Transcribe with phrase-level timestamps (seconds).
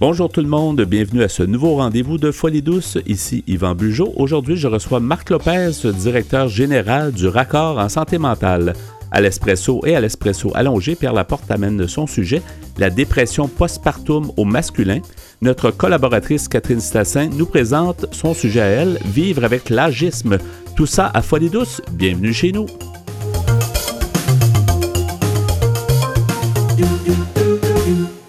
[0.00, 2.98] Bonjour tout le monde, bienvenue à ce nouveau rendez-vous de Folie douce.
[3.06, 4.12] Ici Yvan Bugeaud.
[4.14, 8.74] Aujourd'hui, je reçois Marc Lopez, directeur général du Raccord en santé mentale.
[9.10, 12.42] À l'espresso et à l'espresso allongé, Pierre Laporte amène son sujet,
[12.78, 15.00] la dépression postpartum au masculin.
[15.42, 20.38] Notre collaboratrice Catherine Stassin nous présente son sujet à elle, vivre avec l'agisme.
[20.76, 21.82] Tout ça à Folie douce.
[21.90, 22.66] Bienvenue chez nous.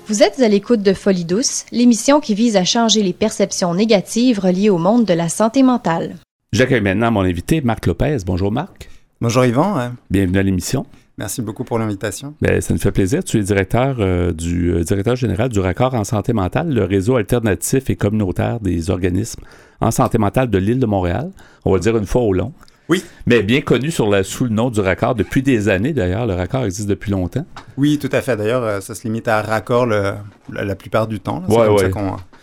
[0.10, 4.40] Vous êtes à l'écoute de Folie douce, l'émission qui vise à changer les perceptions négatives
[4.40, 6.16] reliées au monde de la santé mentale.
[6.52, 8.18] J'accueille maintenant mon invité, Marc Lopez.
[8.26, 8.90] Bonjour Marc.
[9.22, 9.92] Bonjour Yvan.
[10.10, 10.88] Bienvenue à l'émission.
[11.20, 12.34] Merci beaucoup pour l'invitation.
[12.42, 13.24] Ben, ça nous fait plaisir.
[13.24, 17.18] Tu es directeur, euh, du, euh, directeur général du Raccord en santé mentale, le réseau
[17.18, 19.44] alternatif et communautaire des organismes
[19.80, 21.30] en santé mentale de l'île de Montréal.
[21.66, 22.52] On va le dire une fois au long.
[22.90, 23.04] Oui.
[23.28, 26.26] Mais bien connu sur la, sous le nom du raccord depuis des années d'ailleurs.
[26.26, 27.46] Le raccord existe depuis longtemps.
[27.78, 28.36] Oui, tout à fait.
[28.36, 30.14] D'ailleurs, euh, ça se limite à raccord le,
[30.52, 31.44] la, plupart du temps.
[31.48, 31.84] C'est Ouais, comme ouais.
[31.84, 31.90] ça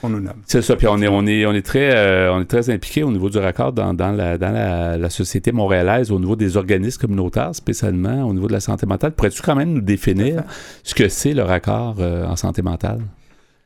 [0.00, 0.36] qu'on nous nomme.
[0.46, 0.76] C'est ça.
[0.76, 3.28] Puis on est, on est, on est très, euh, on est très impliqué au niveau
[3.28, 7.52] du raccord dans, dans, la, dans la, la société montréalaise, au niveau des organismes communautaires,
[7.54, 9.12] spécialement au niveau de la santé mentale.
[9.12, 10.44] Pourrais-tu quand même nous définir
[10.84, 13.00] ce que c'est le raccord euh, en santé mentale?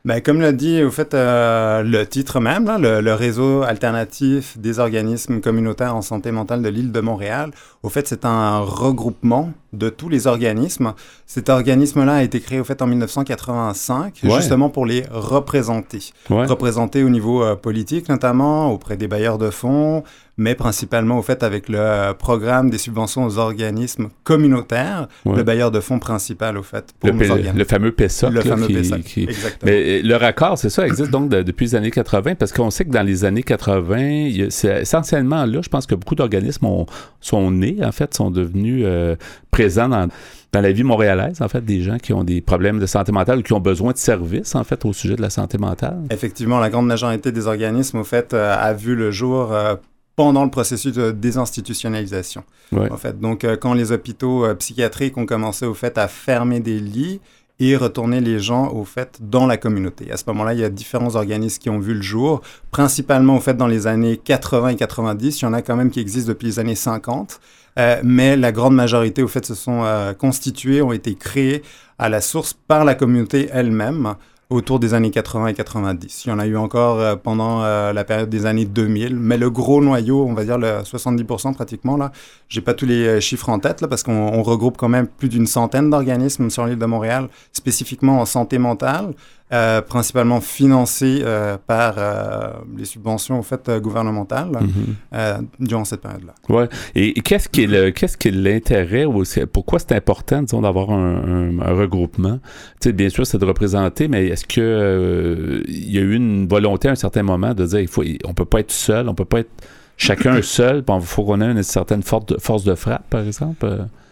[0.06, 4.56] Ben, comme l'a dit, au fait, euh, le titre même, là, le, le réseau alternatif
[4.56, 7.50] des organismes communautaires en santé mentale de l'île de Montréal,
[7.82, 10.94] au fait, c'est un regroupement de tous les organismes.
[11.26, 14.30] Cet organisme-là a été créé, au fait, en 1985, Ouais.
[14.36, 16.12] justement pour les représenter.
[16.30, 16.46] Ouais.
[16.46, 20.02] représentés au niveau euh, politique notamment, auprès des bailleurs de fonds,
[20.40, 25.36] mais principalement au fait avec le programme des subventions aux organismes communautaires, Ouais.
[25.36, 27.58] le bailleur de fonds principal au fait pour Le, nos organismes.
[27.58, 28.30] le fameux PESOC.
[28.30, 29.70] Le là, fameux qui- PESOC, qui- exactement.
[29.70, 32.70] Mais euh, le raccord, c'est ça, existe donc de- depuis les années 80, parce qu'on
[32.70, 35.94] sait que dans les années 80, il y a- c'est essentiellement là, je pense que
[35.94, 36.86] beaucoup d'organismes ont-
[37.20, 39.16] sont nés, en fait, sont devenus euh,
[39.50, 40.08] présents dans,
[40.52, 43.40] dans la vie montréalaise, en fait, des gens qui ont des problèmes de santé mentale
[43.40, 45.98] ou qui ont besoin de services, en fait, au sujet de la santé mentale.
[46.10, 49.74] Effectivement, la grande majorité des organismes au fait euh, a vu le jour euh,
[50.16, 52.44] pendant le processus de désinstitutionnalisation.
[52.72, 52.90] Ouais.
[52.90, 56.60] En fait, donc euh, quand les hôpitaux euh, psychiatriques ont commencé au fait à fermer
[56.60, 57.20] des lits
[57.60, 60.10] et retourner les gens au fait dans la communauté.
[60.10, 62.40] À ce moment-là, il y a différents organismes qui ont vu le jour,
[62.70, 65.40] principalement au fait dans les années 80 et 90.
[65.40, 67.38] Il y en a quand même qui existent depuis les années 50.
[67.78, 71.62] Euh, mais la grande majorité, au fait, se sont euh, constitués, ont été créés
[71.98, 74.14] à la source par la communauté elle-même
[74.50, 76.24] autour des années 80 et 90.
[76.24, 79.38] Il y en a eu encore euh, pendant euh, la période des années 2000, mais
[79.38, 82.10] le gros noyau, on va dire le 70% pratiquement, là,
[82.48, 85.06] j'ai pas tous les euh, chiffres en tête, là, parce qu'on on regroupe quand même
[85.06, 89.14] plus d'une centaine d'organismes sur l'île de Montréal, spécifiquement en santé mentale,
[89.52, 95.46] euh, principalement financés euh, par euh, les subventions au fait gouvernementales Mhm.
[95.58, 96.34] durant cette période-là.
[96.48, 96.68] Ouais.
[96.94, 100.42] Et, et qu'est-ce qui est le, qu'est-ce qui est l'intérêt ou c'est- pourquoi c'est important,
[100.42, 102.38] disons, d'avoir un, un- un regroupement?
[102.80, 106.46] Tu sais, bien sûr, c'est de représenter, mais est-ce que il y a eu une
[106.48, 109.14] volonté à un certain moment de dire, il faut, on peut pas être seul, on
[109.14, 109.50] peut pas être
[109.96, 113.22] chacun seul, puis il faut qu'on ait une certaine force de, force de frappe, par
[113.22, 113.66] exemple?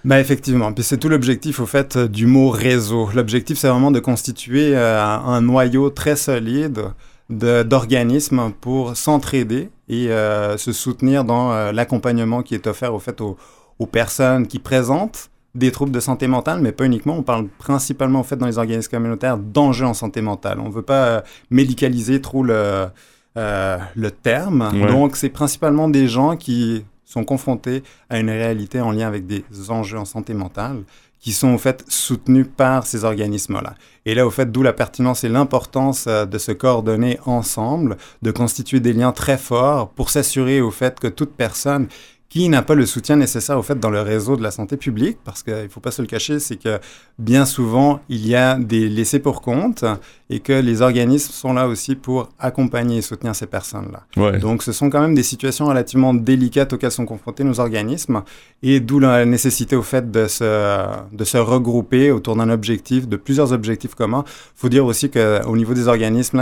[0.05, 3.11] Ben effectivement, puis c'est tout l'objectif au fait euh, du mot réseau.
[3.15, 6.83] L'objectif c'est vraiment de constituer euh, un noyau très solide
[7.31, 13.01] de- d'organismes pour s'entraider et euh, se soutenir dans euh, l'accompagnement qui est offert au
[13.01, 13.37] fait aux,
[13.79, 17.17] aux personnes qui présentent des troubles de santé mentale, mais pas uniquement.
[17.19, 20.61] On parle principalement au fait dans les organismes communautaires d'enjeux en santé mentale.
[20.61, 22.87] On veut pas médicaliser trop le,
[23.35, 24.71] le terme.
[24.75, 24.87] Ouais.
[24.87, 29.43] Donc c'est principalement des gens qui sont confrontés à une réalité en lien avec des
[29.71, 30.85] enjeux en santé mentale
[31.21, 33.75] qui sont au fait soutenus par ces organismes-là.
[34.07, 38.31] Et là, au fait, d'où la pertinence et l'importance euh, de se coordonner ensemble, de
[38.31, 41.89] constituer des liens très forts pour s'assurer au fait que toute personne
[42.39, 45.19] qui n'a pas le soutien nécessaire au fait dans le réseau de la santé publique,
[45.25, 46.79] parce qu'il ne faut pas se le cacher, c'est que
[47.19, 49.85] bien souvent, il y a des laissés pour compte
[50.31, 54.05] et que les organismes sont là aussi pour accompagner et soutenir ces personnes-là.
[54.23, 54.39] ouais.
[54.39, 58.23] Donc, ce sont quand même des situations relativement délicates auxquelles sont confrontés nos organismes,
[58.63, 63.17] et d'où la nécessité au fait de se, de se regrouper autour d'un objectif, de
[63.17, 64.23] plusieurs objectifs communs.
[64.29, 66.41] Il faut dire aussi qu'au niveau des organismes,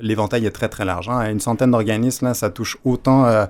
[0.00, 1.08] l'éventail est très très large.
[1.08, 1.30] Hein.
[1.30, 3.46] Une centaine d'organismes, ça touche autant euh,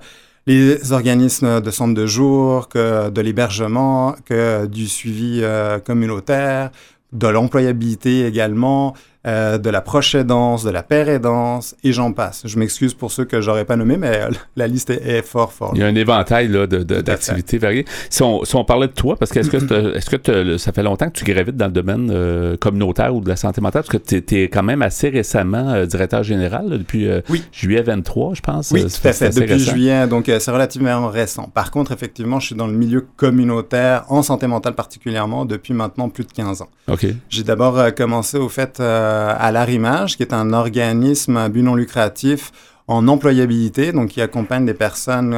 [0.48, 6.70] les organismes de centre de jour que de l'hébergement, que du suivi euh, communautaire,
[7.12, 8.94] de l'employabilité également,
[9.28, 12.42] euh, de la proche aidance, de la paire aidance, et j'en passe.
[12.46, 15.52] Je m'excuse pour ceux que j'aurais pas nommés, mais euh, la liste est, est fort,
[15.52, 15.72] fort.
[15.75, 17.84] Il y a un éventail d'activités variées.
[18.08, 20.82] Si on, si on parlait de toi, parce que est-ce que, est-ce que ça fait
[20.82, 23.82] longtemps que tu gravites dans le domaine euh, communautaire ou de la santé mentale?
[23.82, 27.44] Parce que tu es, quand même assez récemment directeur général, là, depuis Oui.
[27.52, 28.70] juillet 23, je pense.
[28.70, 29.28] Oui, tout ça à fait.
[29.28, 29.72] Depuis récent.
[29.72, 31.50] juillet, donc c'est relativement récent.
[31.52, 36.08] Par contre, effectivement, je suis dans le milieu communautaire, en santé mentale particulièrement, depuis maintenant
[36.08, 36.69] plus de 15 ans.
[36.90, 37.06] OK.
[37.28, 41.74] J'ai d'abord commencé au fait euh, à l'Arrimage, qui est un organisme à but non
[41.74, 42.52] lucratif
[42.86, 45.36] en employabilité, donc qui accompagne des personnes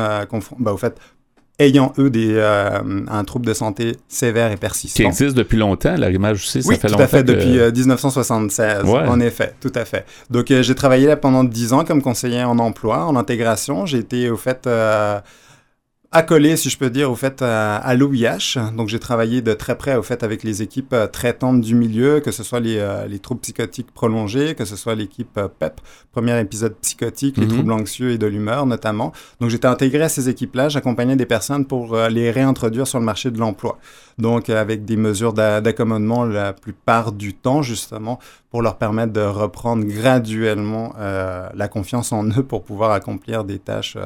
[0.59, 0.99] bah, au fait,
[1.61, 4.97] ayant eux des, euh, un trouble de santé sévère et persistant.
[4.97, 6.97] Qui existe depuis longtemps, l'arrimage aussi, ça fait longtemps.
[6.97, 10.07] tout à fait, depuis 1976, euh, en effet, tout à fait.
[10.31, 13.87] Donc euh, j'ai travaillé là pendant 10 ans comme conseiller en emploi, en intégration.
[13.87, 14.69] J'ai été au fait
[16.13, 18.73] accolé, si je peux dire, au fait, à, l'OIH.
[18.77, 22.19] Donc, j'ai travaillé de très près, au fait, avec les équipes euh, traitantes du milieu,
[22.19, 25.69] que ce soit les, euh, les troubles psychotiques prolongés, que ce soit l'équipe PEP, euh,
[26.11, 27.53] premier épisode psychotique, les mhm.
[27.53, 29.13] troubles anxieux et de l'humeur, notamment.
[29.41, 30.69] Donc, j'étais intégré à ces équipes-là.
[30.69, 33.79] J'accompagnais des personnes pour les réintroduire sur le marché de l'emploi.
[34.19, 38.19] Donc, avec des mesures d'accommodement la plupart du temps, justement,
[38.51, 43.97] pour leur permettre de reprendre graduellement la confiance en eux pour pouvoir accomplir des tâches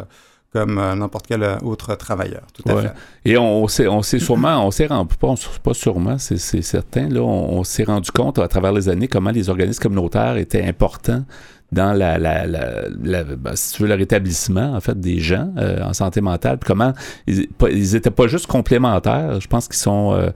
[0.54, 2.42] comme euh, n'importe quel euh, autre travailleur.
[2.54, 2.92] Tout à fait.
[3.24, 7.22] Et on, s'est, on s'est sûrement, on s'est rendu, pas, pas sûrement, c'est, certain, là,
[7.22, 11.24] on, s'est rendu compte à travers les années comment les organismes communautaires étaient importants
[11.72, 15.82] dans la, la, la, ben, si tu veux, le rétablissement en fait des gens euh,
[15.82, 16.92] en santé mentale, puis comment
[17.26, 20.32] ils, ils étaient pas juste complémentaires, je pense qu'ils sont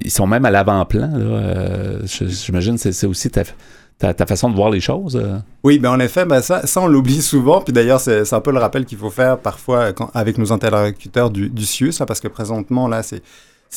[0.00, 1.10] ils sont même à l'avant-plan.
[1.14, 3.42] Là, j'imagine c'est, c'est aussi ta,
[3.98, 5.16] ta, façon de voir les choses.
[5.16, 5.38] Euh?
[5.64, 7.60] Oui, ben en effet, ben ça, ça on l'oublie souvent.
[7.60, 11.48] Puis d'ailleurs, c'est un peu le rappel qu'il faut faire parfois avec nos interlocuteurs du,
[11.48, 13.22] du CIUS, parce que présentement, là, c'est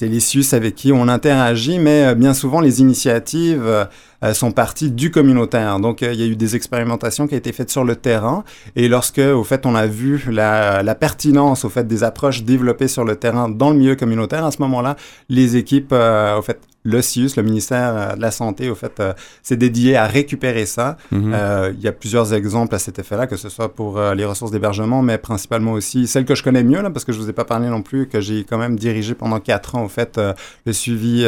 [0.08, 4.92] les CIUS avec qui on interagit, mais euh, bien souvent les initiatives euh, sont parties
[4.92, 5.80] du communautaire.
[5.80, 8.44] Donc il y a eu des expérimentations qui ont été faites sur le terrain,
[8.76, 12.88] et lorsque au fait on a vu la, la pertinence au fait des approches développées
[12.88, 14.96] sur le terrain dans le milieu communautaire, à ce moment-là,
[15.30, 19.14] les équipes au fait le CIUS, le ministère euh, de la Santé, au fait, euh,
[19.44, 20.98] s'est dédié à récupérer ça.
[21.12, 21.34] Mhm.
[21.34, 24.52] Euh, il y a plusieurs exemples à cet effet-là, que ce soit pour les ressources
[24.52, 27.34] d'hébergement, mais principalement aussi celle que je connais mieux, là, parce que je vous ai
[27.34, 30.20] pas parlé non plus, que j'ai quand même dirigé pendant quatre ans, au fait,
[30.66, 31.26] le suivi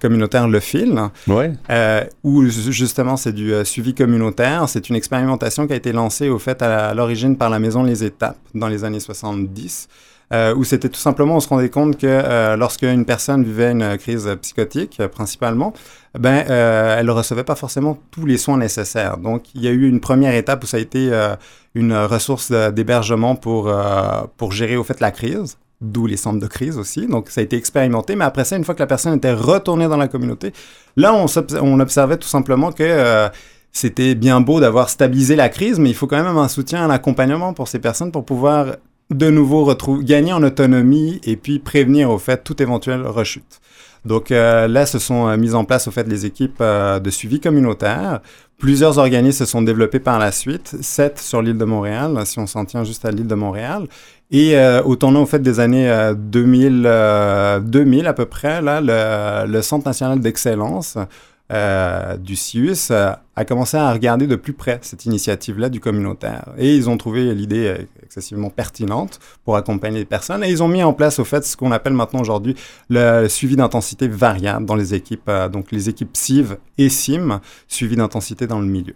[0.00, 1.52] communautaire Le Fil, ouais.
[2.24, 4.68] où justement c'est du suivi communautaire.
[4.68, 8.04] C'est une expérimentation qui a été lancée, au fait, à l'origine par la Maison Les
[8.04, 9.88] Étapes dans les années 70
[10.32, 13.72] euh, où c'était tout simplement, on se rendait compte que euh, lorsque une personne vivait
[13.72, 15.72] une crise psychotique, euh, principalement,
[16.18, 19.16] ben, euh, elle ne recevait pas forcément tous les soins nécessaires.
[19.16, 21.10] Donc, il y a eu une première étape où ça a été
[21.74, 23.72] une ressource d'hébergement pour,
[24.36, 27.06] pour gérer au fait la crise d'où les centres de crise aussi.
[27.06, 28.16] Donc, ça a été expérimenté.
[28.16, 30.52] Mais après ça, une fois que la personne était retournée dans la communauté,
[30.96, 31.26] là, on,
[31.62, 33.30] on observait tout simplement que
[33.70, 36.90] c'était bien beau d'avoir stabilisé la crise, mais il faut quand même un soutien, un
[36.90, 38.76] accompagnement pour ces personnes pour pouvoir
[39.10, 43.60] de nouveau retrouver, gagner en autonomie et puis prévenir au fait toute éventuelle rechute.
[44.04, 47.10] Donc euh, là, se sont euh, mises en place au fait les équipes euh, de
[47.10, 48.20] suivi communautaire.
[48.58, 52.46] Plusieurs organismes se sont développés par la suite, sept sur l'île de Montréal, si on
[52.46, 53.86] s'en tient juste à l'île de Montréal.
[54.30, 59.62] Et au tournant au fait des années 2000, 2000 à peu près, là, le, le
[59.62, 60.98] Centre national d'excellence
[61.50, 66.52] euh, du CIUS euh, a commencé à regarder de plus près cette initiative-là du communautaire.
[66.58, 70.44] Et ils ont trouvé l'idée euh, excessivement pertinente pour accompagner les personnes.
[70.44, 72.54] Et ils ont mis en place, au fait, ce qu'on appelle maintenant aujourd'hui
[72.90, 78.46] le suivi d'intensité variable dans les équipes, donc les équipes CIV et SIM, suivi d'intensité
[78.46, 78.94] dans le milieu.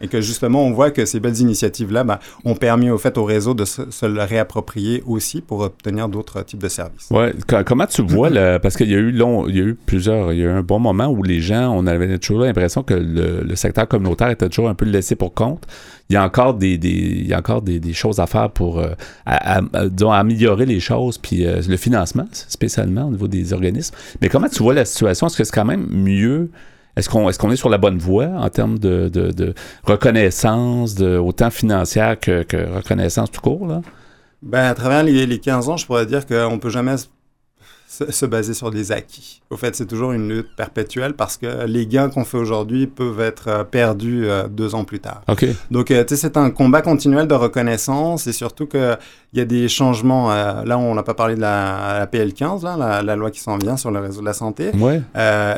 [0.00, 3.24] Et que justement, on voit que ces belles initiatives-là ben, ont permis au fait au
[3.24, 7.08] réseau de se, le réapproprier aussi pour obtenir d'autres types de services.
[7.10, 7.34] Ouais.
[7.66, 8.30] Comment tu vois,
[8.60, 10.50] parce qu'il y a eu long, il y a eu plusieurs, il y a eu
[10.50, 14.48] un bon moment où les gens, on avait toujours l'impression que le, secteur communautaire était
[14.48, 15.64] toujours un peu laissé pour compte.
[16.10, 18.94] Il y a encore des, il y a encore des, choses à faire pour euh,
[19.26, 23.96] améliorer les choses, puis euh, le financement spécialement au niveau des organismes.
[24.22, 25.26] Mais comment tu vois la situation?
[25.26, 26.50] Est-ce que c'est quand même mieux
[26.98, 31.50] est-ce qu'on est, est sur la bonne voie en termes de, de, reconnaissance, de, autant
[31.50, 33.66] financière que, que, reconnaissance tout court?
[33.66, 33.82] Là?
[34.42, 36.96] Ben, à travers les, les 15 ans, je pourrais dire qu'on ne peut jamais
[38.26, 39.40] baser sur des acquis.
[39.50, 43.20] Au fait, c'est toujours une lutte perpétuelle parce que les gains qu'on fait aujourd'hui peuvent
[43.20, 45.22] être euh, perdus euh, deux ans plus tard.
[45.70, 48.98] Donc, euh, tu sais, c'est un combat continuel de reconnaissance et surtout qu'il
[49.32, 50.28] y a des changements.
[50.28, 53.90] là, on n'a pas parlé de la, PL15, là, la, loi qui s'en vient sur
[53.90, 54.70] le réseau de la santé.
[54.76, 55.00] Ouais.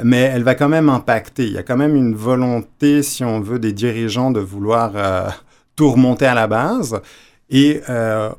[0.04, 1.46] mais elle va quand même impacter.
[1.46, 4.92] Il y a quand même une volonté, si on veut, des dirigeants de vouloir
[5.76, 7.00] tout remonter à la base.
[7.50, 7.80] Et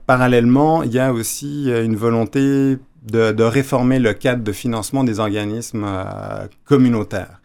[0.08, 5.86] parallèlement, il y a aussi une volonté de, réformer le cadre de financement des organismes
[5.86, 7.42] euh, communautaires.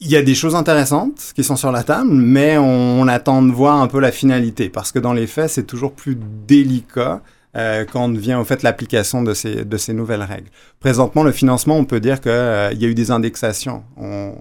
[0.00, 3.52] Il y a des choses intéressantes qui sont sur la table, mais on, attend de
[3.52, 7.22] voir un peu la finalité, parce que dans les faits, c'est toujours plus délicat
[7.56, 10.48] euh, quand on vient au fait l'application de ces, de ces nouvelles règles.
[10.80, 13.84] Présentement, le financement, on peut dire qu'il euh, y a eu des indexations.
[13.96, 14.34] On,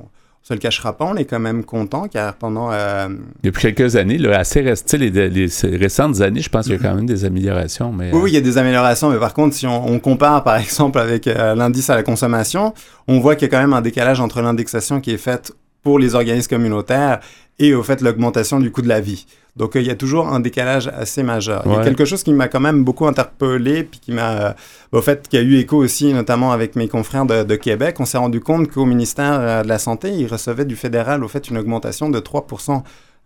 [0.43, 2.69] se le cachera pas, on est quand même content car pendant.
[2.71, 3.07] Euh,
[3.43, 5.47] Depuis quelques années, là, assez resté, les, les,
[5.77, 7.93] récentes années, je pense qu'il y a quand même des améliorations.
[7.93, 11.00] Mais, oui, il y a des améliorations, mais par contre, si on, compare par exemple
[11.00, 12.73] avec euh, l'indice à la consommation,
[13.07, 15.97] on voit qu'il y a quand même un décalage entre l'indexation qui est faite pour
[15.97, 17.19] les organismes communautaires
[17.59, 19.25] et au fait l'augmentation du coût de la vie.
[19.55, 21.62] Donc, il y a toujours un décalage assez majeur.
[21.65, 24.55] Il y a quelque chose qui m'a quand même beaucoup interpellé, puis qui m'a,
[24.91, 27.98] au fait, qui a eu écho aussi, notamment avec mes confrères de, Québec.
[28.00, 31.50] On s'est rendu compte qu'au ministère de la Santé, ils recevaient du fédéral, au fait,
[31.50, 32.48] une augmentation de 3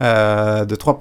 [0.01, 0.99] de 3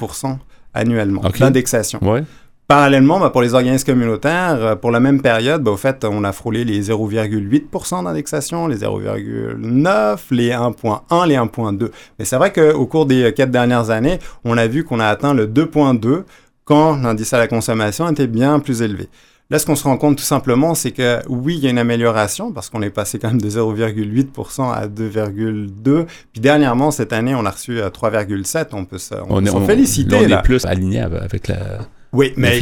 [0.74, 1.98] annuellement d'indexation.
[2.02, 2.22] Ouais.
[2.68, 6.24] Parallèlement, ben, pour les organismes communautaires, euh, pour la même période, ben, au fait, on
[6.24, 11.90] a frôlé les 0,8% d'indexation, les 0,9, les 1,1, les 1,2.
[12.18, 15.32] Mais c'est vrai qu'au cours des quatre dernières années, on a vu qu'on a atteint
[15.32, 16.24] le 2,2%
[16.64, 19.08] quand l'indice à la consommation était bien plus élevé.
[19.48, 21.78] Là, ce qu'on se rend compte tout simplement, c'est que oui, il y a une
[21.78, 26.06] amélioration parce qu'on est passé quand même de 0,8% à 2,2%.
[26.32, 28.56] Puis dernièrement, cette année, on a reçu 3,7%.
[28.56, 30.16] Euh, on peut se, on, on, féliciter.
[30.16, 32.60] on est plus aligné avec la, oui, mais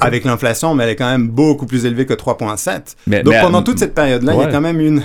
[0.00, 3.22] avec l'inflation, mais elle est quand même beaucoup plus élevée que 3,7.
[3.22, 5.02] Donc pendant toute cette période-là, il y a quand même une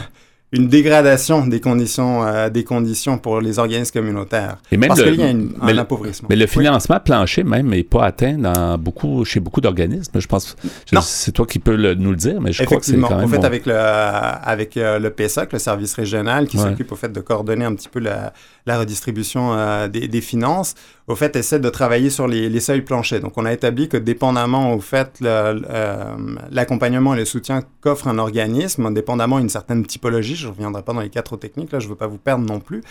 [0.53, 4.57] une dégradation des conditions, euh, des conditions pour les organismes communautaires.
[4.71, 6.27] Et même parce qu'il y a un appauvrissement.
[6.29, 10.19] Mais le financement plancher même n'est pas atteint dans beaucoup, chez beaucoup d'organismes.
[10.19, 10.57] Je pense,
[11.03, 13.25] c'est toi qui peux nous le dire, mais je crois que c'est quand même.
[13.25, 17.11] En fait, avec le, avec euh, le PSOC, le service régional, qui s'occupe au fait
[17.11, 18.33] de coordonner un petit peu la,
[18.65, 20.75] la redistribution euh, des, des, finances,
[21.11, 23.19] au fait, essaie de travailler sur les, seuils planchers.
[23.19, 28.93] Donc, on a établi que dépendamment au fait l'accompagnement et le soutien qu'offre un organisme,
[28.93, 31.91] dépendamment d'une certaine typologie, je ne reviendrai pas dans les quatre techniques, là, je ne
[31.91, 32.81] veux pas vous perdre non plus.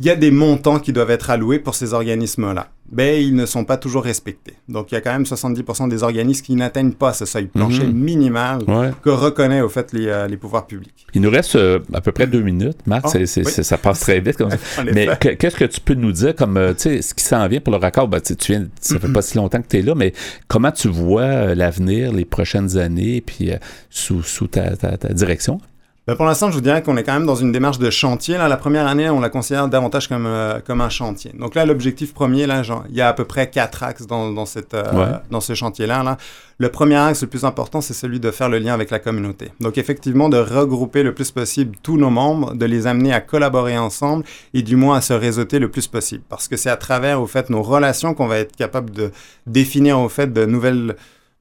[0.00, 2.68] Il y a des montants qui doivent être alloués pour ces organismes-là.
[2.92, 4.54] Mais ils ne sont pas toujours respectés.
[4.68, 7.84] Donc, il y a quand même 70% des organismes qui n'atteignent pas ce seuil plancher
[7.84, 7.92] mhm.
[7.92, 8.60] minimal
[9.02, 11.04] que reconnaît au fait les, euh, les, pouvoirs publics.
[11.14, 13.06] Il nous reste euh, à peu près deux minutes, Marc.
[13.12, 14.36] Oh, ça passe très vite.
[14.36, 14.84] Comme ça.
[14.92, 17.72] mais qu'est-ce que tu peux nous dire comme euh, sais ce qui s'en vient pour
[17.72, 18.06] le raccord?
[18.06, 20.12] Ben, tu viens, ça fait pas si longtemps que tu es là, mais
[20.46, 23.50] comment tu vois l'avenir, les prochaines années, puis
[23.90, 25.60] sous, sous ta, ta, ta direction?
[26.08, 28.38] Ben pour l'instant, je vous dirais qu'on est quand même dans une démarche de chantier.
[28.38, 31.32] Là, la première année, on la considère davantage comme, euh, comme un chantier.
[31.38, 34.32] Donc là, l'objectif premier, là, genre, il y a à peu près quatre axes dans,
[34.32, 36.02] dans, cette, euh, dans ce chantier-là.
[36.02, 36.16] Là.
[36.56, 39.50] Le premier axe, le plus important, c'est celui de faire le lien avec la communauté.
[39.60, 43.76] Donc effectivement, de regrouper le plus possible tous nos membres, de les amener à collaborer
[43.76, 44.24] ensemble
[44.54, 46.22] et du moins à se réseauter le plus possible.
[46.30, 49.10] Parce que c'est à travers, au fait, nos relations qu'on va être capable de
[49.46, 50.96] définir, au fait, de nouvelles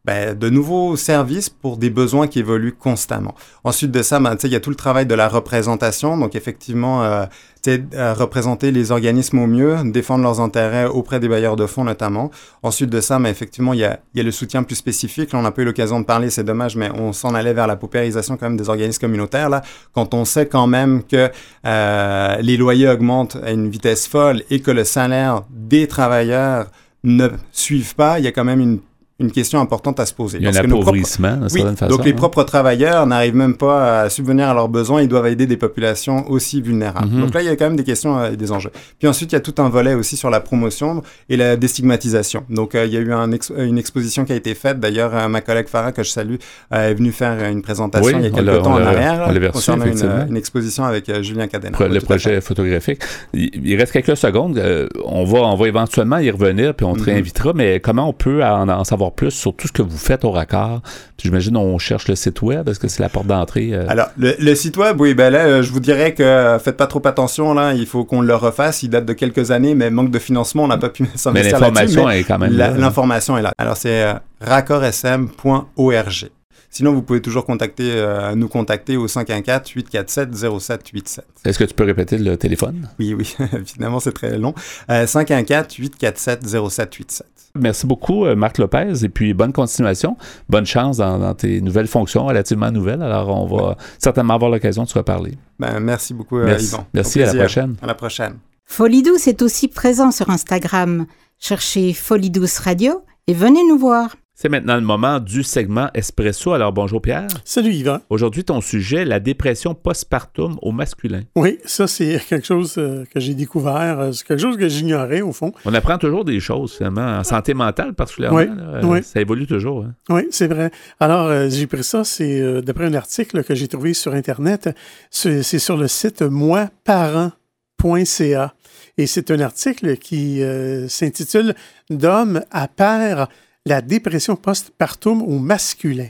[0.07, 3.35] ben, de nouveaux services pour des besoins qui évoluent constamment.
[3.65, 6.17] Ensuite de ça, ben, il y a tout le travail de la représentation.
[6.17, 7.25] Donc, effectivement, euh,
[7.67, 12.31] euh, représenter les organismes au mieux, défendre leurs intérêts auprès des bailleurs de fonds notamment.
[12.63, 15.33] Ensuite de ça, ben, effectivement, il y a, y a, le soutien plus spécifique.
[15.33, 17.67] Là, on n'a pas eu l'occasion de parler, c'est dommage, mais on s'en allait vers
[17.67, 19.49] la paupérisation quand même des organismes communautaires.
[19.49, 19.61] Là,
[19.91, 21.29] quand on sait quand même que
[21.65, 26.67] euh, les loyers augmentent à une vitesse folle et que le salaire des travailleurs
[27.03, 28.79] ne suivent pas, il y a quand même une
[29.19, 30.38] une question importante à se poser.
[30.38, 31.88] Il y a un appauvrissement, oui, façon.
[31.88, 32.15] Donc, les hein.
[32.15, 35.01] propres travailleurs n'arrivent même pas à subvenir à leurs besoins.
[35.01, 37.09] Ils doivent aider des populations aussi vulnérables.
[37.09, 37.21] Mhm.
[37.21, 38.69] Donc là, il y a quand même des questions euh, et des enjeux.
[39.00, 42.43] Puis ensuite, il y a tout un volet aussi sur la promotion et la déstigmatisation.
[42.50, 44.79] Donc, euh, il y a eu un une exposition qui a été faite.
[44.79, 46.36] D'ailleurs, euh, ma collègue Farah, que je salue,
[46.71, 50.38] est venue faire une présentation il y a quelques temps en arrière concernant une, une,
[50.38, 51.77] exposition avec Julien Cadena.
[51.88, 53.01] le projet photographique.
[53.33, 54.62] Il, reste quelques secondes.
[55.03, 57.05] on, va, on va éventuellement y revenir, puis on te mhm.
[57.05, 57.53] réinvitera.
[57.53, 60.81] Mais comment on peut en savoir plus sur tout ce que vous faites au raccord.
[61.17, 62.67] J'imagine on cherche le site web.
[62.69, 63.73] Est-ce que c'est la porte d'entrée?
[63.73, 63.85] Euh?
[63.89, 66.87] Alors, le, site web, oui, ben là, euh, je vous dirais que euh, faites pas
[66.87, 67.53] trop attention.
[67.53, 68.83] Là, il faut qu'on le refasse.
[68.83, 71.67] Il date de quelques années, mais manque de financement, on n'a pas pu s'investir Mais
[71.67, 72.71] l'information est quand même là.
[72.71, 73.51] L'information est là.
[73.57, 76.29] Alors, c'est raccordsm.org.
[76.69, 81.19] Sinon, vous pouvez toujours contacter, euh, nous contacter au 514-847-0787.
[81.45, 82.89] Est-ce que tu peux répéter le téléphone?
[83.00, 84.53] Oui, oui, évidemment, c'est très long.
[84.89, 87.21] 514-847-0787.
[87.21, 90.17] Euh, Merci beaucoup, euh, Marc Lopez, et puis bonne continuation.
[90.50, 93.01] Bonne chance dans, tes nouvelles fonctions, relativement nouvelles.
[93.01, 95.36] Alors, on va certainement avoir l'occasion de se reparler.
[95.57, 96.67] Ben, merci beaucoup, merci.
[96.67, 96.86] Yvon.
[96.93, 97.75] Merci, à la prochaine.
[97.81, 98.36] À la prochaine.
[98.65, 101.07] Folie Douce est aussi présent sur Instagram.
[101.39, 104.15] Cherchez Folie Douce Radio et venez nous voir.
[104.39, 106.53] C'est maintenant le moment du segment Espresso.
[106.53, 107.25] Alors bonjour Pierre.
[107.44, 108.01] Salut Yvan.
[108.12, 111.24] Aujourd'hui, ton sujet, la dépression postpartum au masculin.
[111.36, 114.00] Oui, ça c'est quelque chose euh, que j'ai découvert.
[114.00, 115.53] Euh, c'est quelque chose que j'ignorais au fond.
[115.65, 118.38] On apprend toujours des choses finalement, en santé mentale particulièrement.
[118.38, 119.86] Euh, oui, Ça évolue toujours.
[119.86, 119.96] Hein.
[120.10, 120.70] Oui, c'est vrai.
[121.00, 124.70] Alors j'ai pris ça, c'est d'après un article que j'ai trouvé sur Internet.
[125.10, 128.53] C'est sur le site moiparent.ca.
[129.00, 130.44] Et c'est un article qui
[130.89, 131.56] s'intitule
[131.89, 133.29] D'homme à père
[133.67, 136.07] la dépression postpartum au masculin.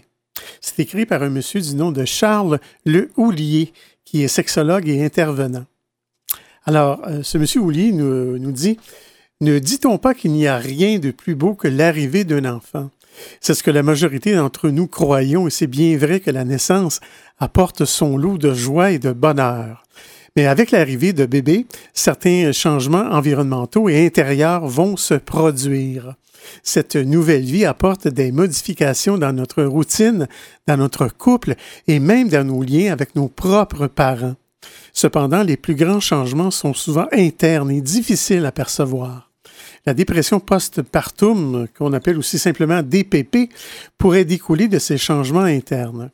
[0.61, 3.73] C'est écrit par un monsieur du nom de Charles Le Houlier,
[4.05, 5.65] qui est sexologue et intervenant.
[6.65, 8.77] Alors, euh, ce monsieur Houlier nous, nous dit
[9.41, 12.91] Ne dit-on pas qu'il n'y a rien de plus beau que l'arrivée d'un enfant?
[13.41, 16.99] C'est ce que la majorité d'entre nous croyons, et c'est bien vrai que la naissance
[17.39, 19.83] apporte son lot de joie et de bonheur.
[20.35, 26.15] Mais avec l'arrivée de bébés, certains changements environnementaux et intérieurs vont se produire.
[26.63, 30.27] Cette nouvelle vie apporte des modifications dans notre routine,
[30.67, 31.55] dans notre couple
[31.87, 34.35] et même dans nos liens avec nos propres parents.
[34.93, 39.31] Cependant, les plus grands changements sont souvent internes et difficiles à percevoir.
[39.85, 43.49] La dépression post-partum, qu'on appelle aussi simplement DPP,
[43.97, 46.11] pourrait découler de ces changements internes.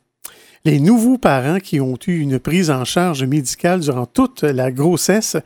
[0.66, 5.36] Les nouveaux parents qui ont eu une prise en charge médicale durant toute la grossesse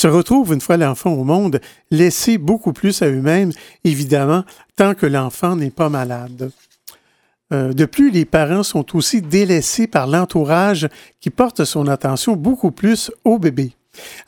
[0.00, 3.52] se retrouvent, une fois l'enfant au monde, laissés beaucoup plus à eux-mêmes,
[3.84, 4.44] évidemment,
[4.76, 6.50] tant que l'enfant n'est pas malade.
[7.52, 10.88] Euh, de plus, les parents sont aussi délaissés par l'entourage
[11.20, 13.72] qui porte son attention beaucoup plus au bébé.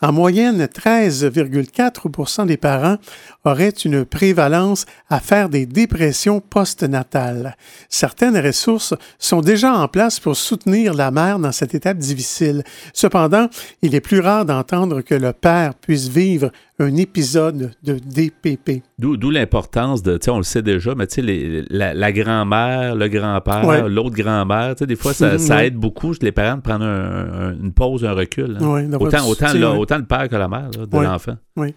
[0.01, 2.97] En moyenne, 13,4% des parents
[3.45, 7.57] auraient une prévalence à faire des dépressions postnatales.
[7.89, 12.65] Certaines ressources sont déjà en place pour soutenir la mère dans cette étape difficile.
[12.93, 13.49] Cependant,
[13.83, 16.51] il est plus rare d'entendre que le père puisse vivre
[16.83, 18.83] un épisode de DPP.
[18.99, 23.09] D'où l'importance de, tu sais, on le sait déjà, mais tu sais, la, grand-mère, le
[23.09, 27.73] grand-père, l'autre grand-mère, tu sais, des fois, ça, aide beaucoup les parents de prendre une
[27.73, 28.59] pause, un recul.
[28.61, 28.91] Hein.
[28.99, 31.37] autant, autant, le père que la mère de l'enfant.
[31.57, 31.75] Oui.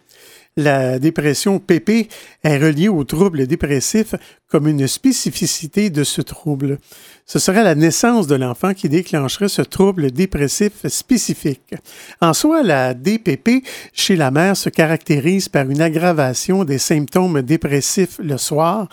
[0.58, 2.08] La dépression PP
[2.44, 4.16] est reliée au trouble dépressif
[4.48, 6.80] comme une spécificité de ce trouble.
[7.28, 11.74] Ce serait la naissance de l'enfant qui déclencherait ce trouble dépressif spécifique.
[12.22, 18.20] En soi, la DPP chez la mère se caractérise par une aggravation des symptômes dépressifs
[18.20, 18.90] le soir,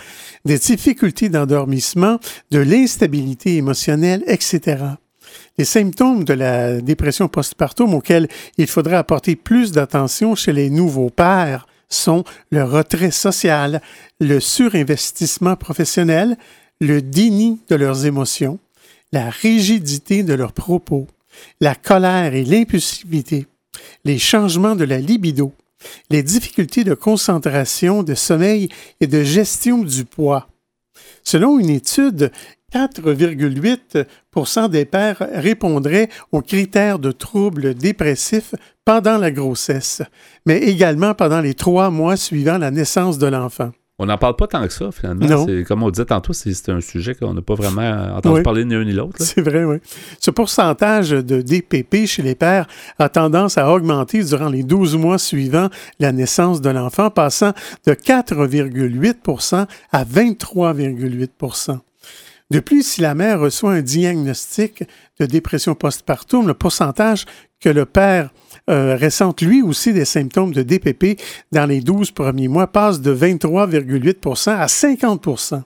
[0.46, 2.18] des difficultés d'endormissement,
[2.50, 4.78] de l'instabilité émotionnelle, etc.
[5.58, 11.10] Les symptômes de la dépression postpartum auxquels il faudrait apporter plus d'attention chez les nouveaux
[11.10, 13.82] pères sont le retrait social,
[14.18, 16.38] le surinvestissement professionnel,
[16.80, 18.58] le déni de leurs émotions,
[19.12, 21.06] la rigidité de leurs propos,
[21.60, 23.46] la colère et l'impulsivité,
[24.04, 25.52] les changements de la libido,
[26.10, 28.68] les difficultés de concentration, de sommeil
[29.00, 30.48] et de gestion du poids.
[31.24, 32.30] Selon une étude,
[32.72, 40.02] 4,8 des pères répondraient aux critères de troubles dépressifs pendant la grossesse,
[40.46, 43.72] mais également pendant les trois mois suivant la naissance de l'enfant.
[43.98, 45.46] On n'en parle pas tant que ça, finalement.
[45.68, 48.84] Comme on disait tantôt, c'est un sujet qu'on n'a pas vraiment entendu parler ni l'un
[48.84, 49.16] ni l'autre.
[49.20, 49.76] C'est vrai, oui.
[50.18, 52.66] Ce pourcentage de DPP chez les pères
[52.98, 55.68] a tendance à augmenter durant les 12 mois suivant
[56.00, 57.52] la naissance de l'enfant, passant
[57.86, 61.80] de 4,8% à 23,8
[62.52, 64.84] de plus, si la mère reçoit un diagnostic
[65.18, 67.24] de dépression postpartum, le pourcentage
[67.60, 68.28] que le père
[68.68, 71.18] euh, ressente lui aussi des symptômes de DPP
[71.50, 75.62] dans les 12 premiers mois passe de 23,8% à 50%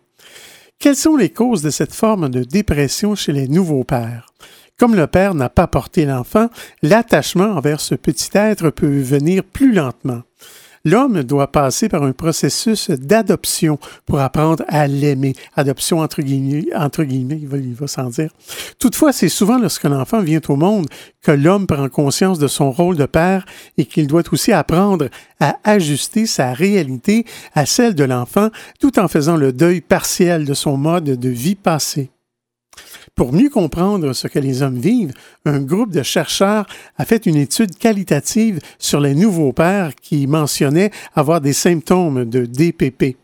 [0.79, 4.33] Quelles sont les causes de cette forme de dépression chez les nouveaux pères?
[4.79, 6.49] Comme le père n'a pas porté l'enfant,
[6.83, 10.23] l'attachement envers ce petit être peut venir plus lentement.
[10.87, 15.35] L'homme doit passer par un processus d'adoption pour apprendre à l'aimer.
[15.57, 18.31] Adoption entre guillemets, entre guillemets il va, il va s'en dire.
[18.79, 20.87] Toutefois, c'est souvent lorsque l'enfant vient au monde
[21.23, 23.45] que l'homme prend conscience de son rôle de père
[23.77, 25.09] et qu'il doit aussi apprendre
[25.41, 30.55] à ajuster sa réalité à celle de l'enfant tout en faisant le deuil partiel de
[30.55, 32.11] son mode de vie passé.
[33.17, 35.15] Pour mieux comprendre ce que les hommes vivent,
[35.47, 36.67] un groupe de chercheurs
[36.99, 42.45] a fait une étude qualitative sur les nouveaux pères qui mentionnaient avoir des symptômes de
[42.45, 43.17] DPP.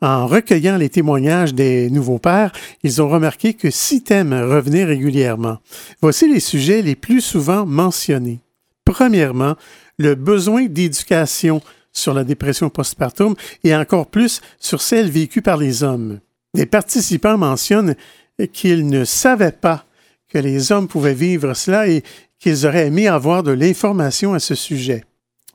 [0.00, 2.52] En recueillant les témoignages des nouveaux pères,
[2.82, 5.58] ils ont remarqué que six thèmes revenaient régulièrement.
[6.00, 8.40] Voici les sujets les plus souvent mentionnés.
[8.86, 9.56] Premièrement,
[9.98, 11.60] le besoin d'éducation
[11.92, 16.20] sur la dépression postpartum et encore plus sur celle vécue par les hommes.
[16.54, 17.94] Les participants mentionnent
[18.48, 19.84] qu'ils ne savaient pas
[20.28, 22.02] que les hommes pouvaient vivre cela et
[22.38, 25.04] qu'ils auraient aimé avoir de l'information à ce sujet.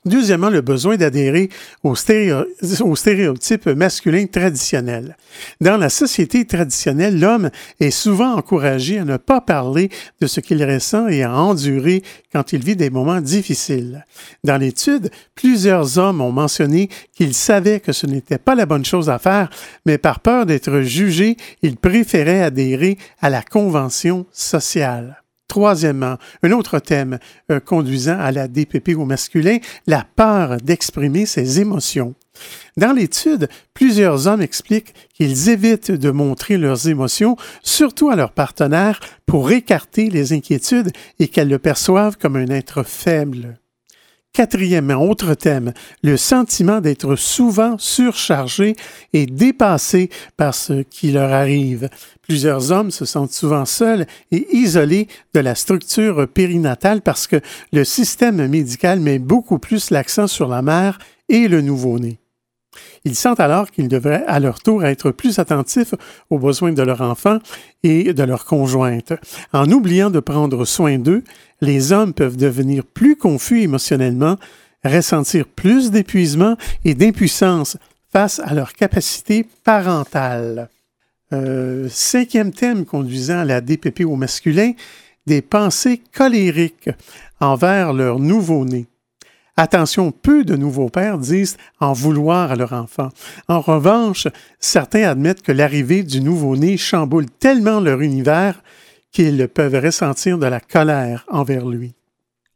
[0.05, 1.49] Deuxièmement, le besoin d'adhérer
[1.83, 5.17] au, stéréotype masculin traditionnel.
[5.61, 9.89] Dans la société traditionnelle, l'homme est souvent encouragé à ne pas parler
[10.21, 14.05] de ce qu'il ressent et à endurer quand il vit des moments difficiles.
[14.43, 19.09] Dans l'étude, plusieurs hommes ont mentionné qu'ils savaient que ce n'était pas la bonne chose
[19.09, 19.49] à faire,
[19.87, 25.24] mais par peur d'être jugés, ils préféraient adhérer à la convention sociale.
[25.47, 27.19] Troisièmement, un autre thème
[27.51, 32.15] euh, conduisant à la DPP au masculin, la peur d'exprimer ses émotions.
[32.77, 38.99] Dans l'étude, plusieurs hommes expliquent qu'ils évitent de montrer leurs émotions, surtout à leur partenaire,
[39.25, 43.59] pour écarter les inquiétudes et qu'elles le perçoivent comme un être faible.
[44.35, 45.71] Quatrième autre thème,
[46.03, 48.75] le sentiment d'être souvent surchargé
[49.13, 51.87] et dépassé par ce qui leur arrive.
[52.27, 57.39] Plusieurs hommes se sentent souvent seuls et isolés de la structure périnatale parce que
[57.71, 60.97] le système médical met beaucoup plus l'accent sur la mère
[61.29, 62.17] et le nouveau-né.
[63.03, 65.93] Ils sentent alors qu'ils devraient à leur tour être plus attentifs
[66.29, 67.37] aux besoins de leur enfant
[67.83, 69.13] et de leur conjointe.
[69.53, 71.23] En oubliant de prendre soin d'eux,
[71.61, 74.37] les hommes peuvent devenir plus confus émotionnellement,
[74.83, 77.77] ressentir plus d'épuisement et d'impuissance
[78.11, 80.69] face à leur capacité parentale.
[81.33, 84.73] Euh, cinquième thème conduisant à la DPP au masculin,
[85.25, 86.89] des pensées colériques
[87.39, 88.85] envers leur nouveau-né.
[89.57, 93.09] Attention, peu de nouveaux pères disent en vouloir à leur enfant.
[93.47, 94.27] En revanche,
[94.59, 98.61] certains admettent que l'arrivée du nouveau-né chamboule tellement leur univers
[99.11, 101.95] qu'ils peuvent ressentir de la colère envers lui.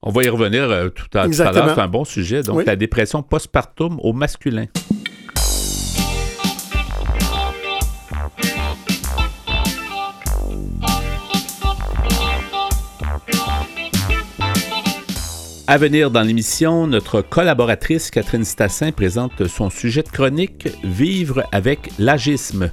[0.01, 1.33] On va y revenir euh, tout à, l'heure,
[1.75, 2.41] c'est un bon sujet.
[2.43, 4.65] Donc, la dépression postpartum au masculin.
[15.69, 21.91] À venir dans l'émission, notre collaboratrice Catherine Stassin présente son sujet de chronique Vivre avec
[21.99, 22.71] l'agisme.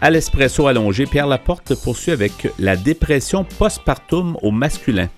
[0.00, 5.10] À l'espresso allongé, Pierre Laporte poursuit avec la dépression postpartum au masculin.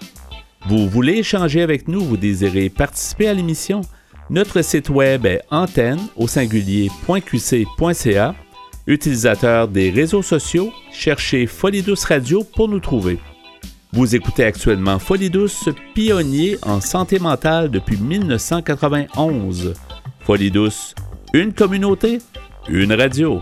[0.66, 3.82] Vous voulez échanger avec nous, vous désirez participer à l'émission?
[4.28, 8.34] Notre site web est antenne au singulier.qc.ca.
[8.88, 13.20] Utilisateur des réseaux sociaux, cherchez Folie Douce Radio pour nous trouver.
[13.94, 19.74] Vous écoutez actuellement Folie Douce, pionnier en santé mentale depuis 1991.
[20.20, 20.94] Folie Douce,
[21.34, 22.18] une communauté,
[22.68, 23.38] une radio.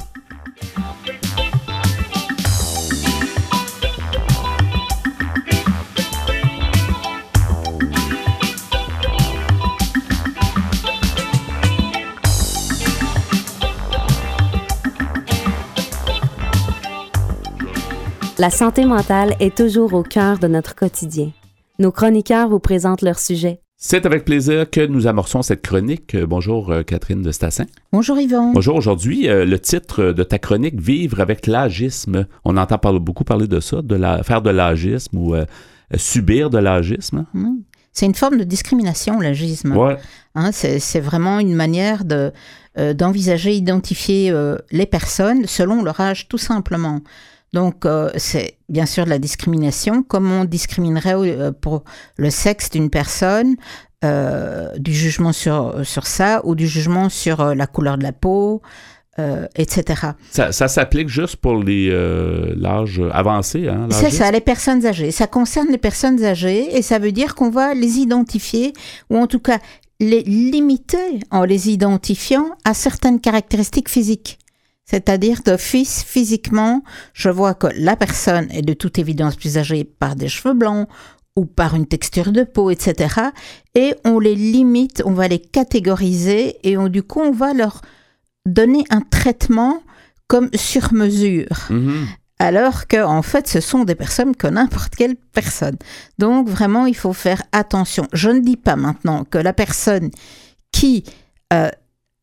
[18.41, 21.31] La santé mentale est toujours au cœur de notre quotidien.
[21.79, 23.61] Nos chroniqueurs vous présentent leur sujet.
[23.77, 26.15] C'est avec plaisir que nous amorçons cette chronique.
[26.15, 27.67] Euh, bonjour euh, Catherine de Stassin.
[27.93, 28.53] Bonjour Yvon.
[28.55, 28.77] Bonjour.
[28.77, 32.27] Aujourd'hui, euh, le titre de ta chronique Vivre avec l'agisme.
[32.47, 35.35] On entend beaucoup parler de ça, de la, faire de l'agisme ou
[35.99, 37.27] subir de l'agisme.
[37.35, 37.57] Mmh.
[37.93, 39.77] C'est une forme de discrimination, l'agisme.
[39.77, 39.99] Ouais.
[40.35, 42.33] Hein, c'est vraiment une manière de
[42.95, 44.33] d'envisager, identifier
[44.71, 47.03] les personnes selon leur âge, tout simplement.
[47.53, 51.85] Donc, euh, c'est bien sûr de la discrimination, comme on discriminerait euh, pour
[52.17, 53.57] le sexe d'une personne,
[54.05, 58.63] euh, du jugement sur, sur ça, ou du jugement sur la couleur de la peau,
[59.55, 60.13] etc.
[60.31, 63.87] Ça, ça s'applique juste pour l'âge avancé, hein?
[63.91, 65.11] C'est ça, les personnes âgées.
[65.11, 68.73] Ça concerne les personnes âgées, et ça veut dire qu'on va les identifier,
[69.11, 69.59] ou en tout cas
[69.99, 74.39] les limiter en les identifiant à certaines caractéristiques physiques.
[74.91, 80.17] C'est-à-dire d'office, physiquement, je vois que la personne est de toute évidence plus âgée par
[80.17, 80.89] des cheveux blancs
[81.37, 83.15] ou par une texture de peau, etc.
[83.77, 87.83] Et on les limite, on va les catégoriser et on, du coup, on va leur
[88.47, 89.81] donner un traitement
[90.27, 91.69] comme sur mesure.
[91.71, 92.09] Mhm.
[92.41, 95.77] Alors que, en fait, ce sont des personnes que n'importe quelle personne.
[96.19, 98.09] Donc, vraiment, il faut faire attention.
[98.13, 100.11] Je ne dis pas maintenant que la personne
[100.73, 101.05] qui
[101.53, 101.69] euh,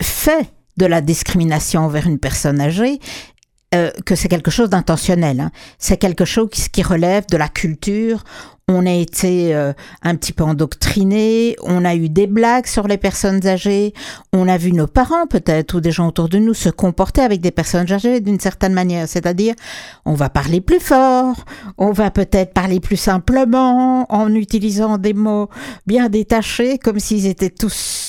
[0.02, 3.00] fait de la discrimination envers une personne âgée,
[3.76, 5.42] euh, que c'est quelque chose d'intentionnel.
[5.42, 5.52] Hein.
[5.78, 8.24] C'est quelque chose qui, relève de la culture.
[8.70, 12.98] On a été euh, un petit peu endoctriné, on a eu des blagues sur les
[12.98, 13.94] personnes âgées,
[14.32, 17.42] on a vu nos parents peut-être ou des gens autour de nous se comporter avec
[17.42, 19.54] des personnes âgées d'une certaine manière, c'est-à-dire
[20.06, 21.46] on va parler plus fort,
[21.78, 25.50] on va peut-être parler plus simplement en utilisant des mots
[25.86, 28.07] bien détachés comme s'ils étaient tous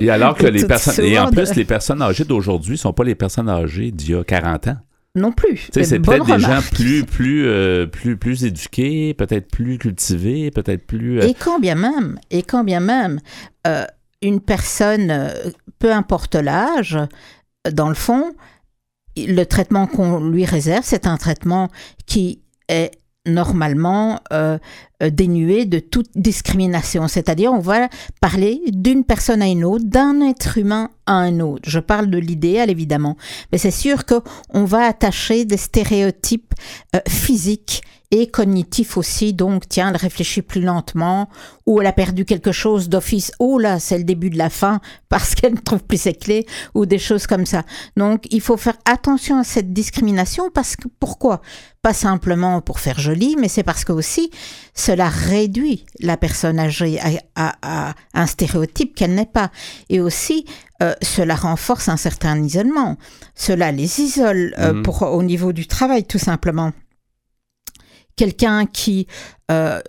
[0.00, 1.04] et alors que les personnes.
[1.04, 4.14] Et en plus, les personnes âgées d'aujourd'hui ne sont pas les personnes âgées d'il y
[4.14, 4.76] a 40 ans.
[5.14, 5.68] Non plus.
[5.72, 11.20] C'est peut-être des gens plus, plus, euh, plus, plus éduqués, peut-être plus cultivés, peut-être plus.
[11.20, 13.20] Euh, et quand bien même, et quand bien même,
[13.66, 13.84] euh,
[14.22, 15.30] une personne,
[15.78, 16.98] peu importe l'âge,
[17.70, 18.32] dans le fond,
[19.16, 21.68] le traitement qu'on lui réserve, c'est un traitement
[22.06, 22.92] qui est
[23.26, 24.58] normalement euh,
[25.02, 27.08] euh, dénué de toute discrimination.
[27.08, 27.88] C'est-à-dire, on va
[28.20, 31.62] parler d'une personne à une autre, d'un être humain à un autre.
[31.68, 33.16] Je parle de l'idéal, évidemment.
[33.52, 36.54] Mais c'est sûr qu'on va attacher des stéréotypes
[36.96, 37.82] euh, physiques
[38.12, 39.32] et cognitif aussi.
[39.32, 41.28] Donc, tiens, elle réfléchit plus lentement,
[41.66, 43.32] ou elle a perdu quelque chose d'office.
[43.40, 46.46] Oh là, c'est le début de la fin parce qu'elle ne trouve plus ses clés,
[46.74, 47.64] ou des choses comme ça.
[47.96, 51.40] Donc, il faut faire attention à cette discrimination parce que pourquoi?
[51.80, 54.30] Pas simplement pour faire joli, mais c'est parce que aussi
[54.72, 57.00] cela réduit la personne âgée
[57.34, 59.50] à, à un stéréotype qu'elle n'est pas,
[59.88, 60.44] et aussi
[60.82, 62.96] euh, cela renforce un certain isolement.
[63.34, 64.82] Cela les isole euh, Mhm.
[64.82, 66.72] pour, au niveau du travail, tout simplement.
[68.16, 69.06] Quelqu'un qui,
[69.50, 69.80] euh,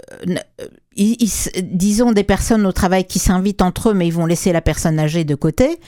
[0.95, 4.99] disons des personnes au travail qui s'invitent entre eux, mais ils vont laisser la personne
[4.99, 5.79] âgée de côté.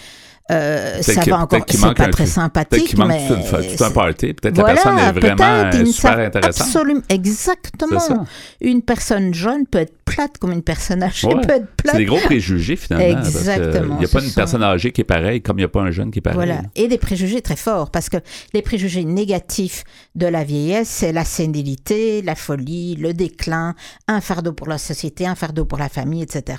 [0.52, 3.92] Euh, Peut-être ça va encore, peut-être c'est pas un- très Peut-être sympathique, mais tout, un-
[3.92, 4.34] party.
[4.34, 6.68] Peut-être voilà, la personne est vraiment peut-être, euh, ils ne super intéressante.
[6.68, 8.28] Absolument, C'est exactement.
[8.62, 11.34] Une personne jeune peut être plate comme une personne âgée Ouais.
[11.48, 11.98] peut être C'est plate.
[11.98, 13.20] des gros préjugés, finalement.
[13.20, 15.66] Exactement, Il n'y a pas une sont- personne âgée qui est pareille, comme il n'y
[15.66, 16.36] a pas un jeune qui est pareil.
[16.38, 18.18] Voilà, et des préjugés très forts, parce que
[18.54, 23.74] les préjugés négatifs de la vieillesse, c'est la sénilité, la folie, le déclin,
[24.08, 26.58] un fardeau pour la société, un fardeau pour la famille, etc.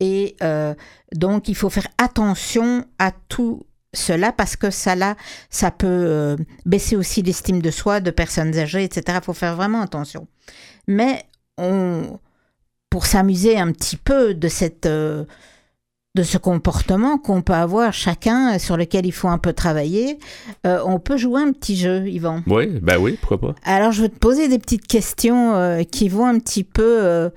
[0.00, 0.74] Et euh,
[1.14, 5.16] donc, il faut faire attention à tout cela parce que ça, là,
[5.48, 9.18] ça peut euh, baisser aussi l'estime de soi de personnes âgées, etc.
[9.20, 10.26] Il faut faire vraiment attention.
[10.86, 11.24] Mais
[11.56, 12.18] on,
[12.90, 14.86] pour s'amuser un petit peu de cette...
[14.86, 15.24] euh,
[16.16, 20.18] de ce comportement qu'on peut avoir chacun, euh, sur lequel il faut un peu travailler,
[20.66, 22.42] euh, on peut jouer un petit jeu, Yvan.
[22.48, 23.54] Oui, ben oui, pourquoi pas.
[23.64, 27.30] Alors, je vais te poser des petites questions euh, qui vont un petit peu euh,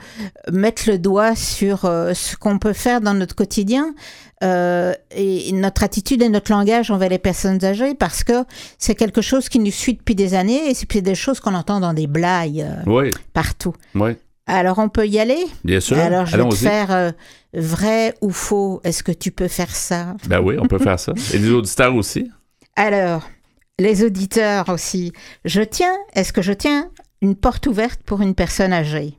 [0.51, 3.93] mettre le doigt sur ce qu'on peut faire dans notre quotidien
[4.41, 8.45] euh, et notre attitude et notre langage envers les personnes âgées, parce que
[8.77, 11.81] c'est quelque chose qui nous suit depuis des années et c'est des choses qu'on entend
[11.81, 13.73] dans des blagues euh, Oui, partout.
[13.95, 14.11] oui,
[14.49, 15.45] Alors, on peut y aller?
[15.63, 15.97] Bien sûr.
[15.97, 17.11] Alors, je vais te faire euh,
[17.53, 18.81] vrai ou faux.
[18.83, 20.15] Est-ce que tu peux faire ça?
[20.27, 21.13] Ben oui, on peut faire ça.
[21.33, 22.29] Et les auditeurs aussi?
[22.75, 23.29] Alors,
[23.77, 25.13] les auditeurs aussi.
[25.45, 26.89] Je tiens, est-ce que je tiens
[27.21, 29.15] une porte ouverte pour une personne âgée?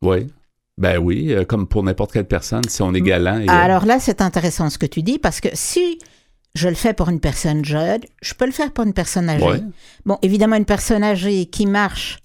[0.00, 0.28] Oui.
[0.78, 3.40] Ben oui, euh, comme pour n'importe quelle personne, si on est galant.
[3.40, 5.98] Et, euh, Alors là, c'est intéressant ce que tu dis parce que si
[6.54, 9.44] je le fais pour une personne jeune, je peux le faire pour une personne âgée.
[9.44, 9.62] Ouais.
[10.06, 12.20] Bon, évidemment, une personne âgée qui marche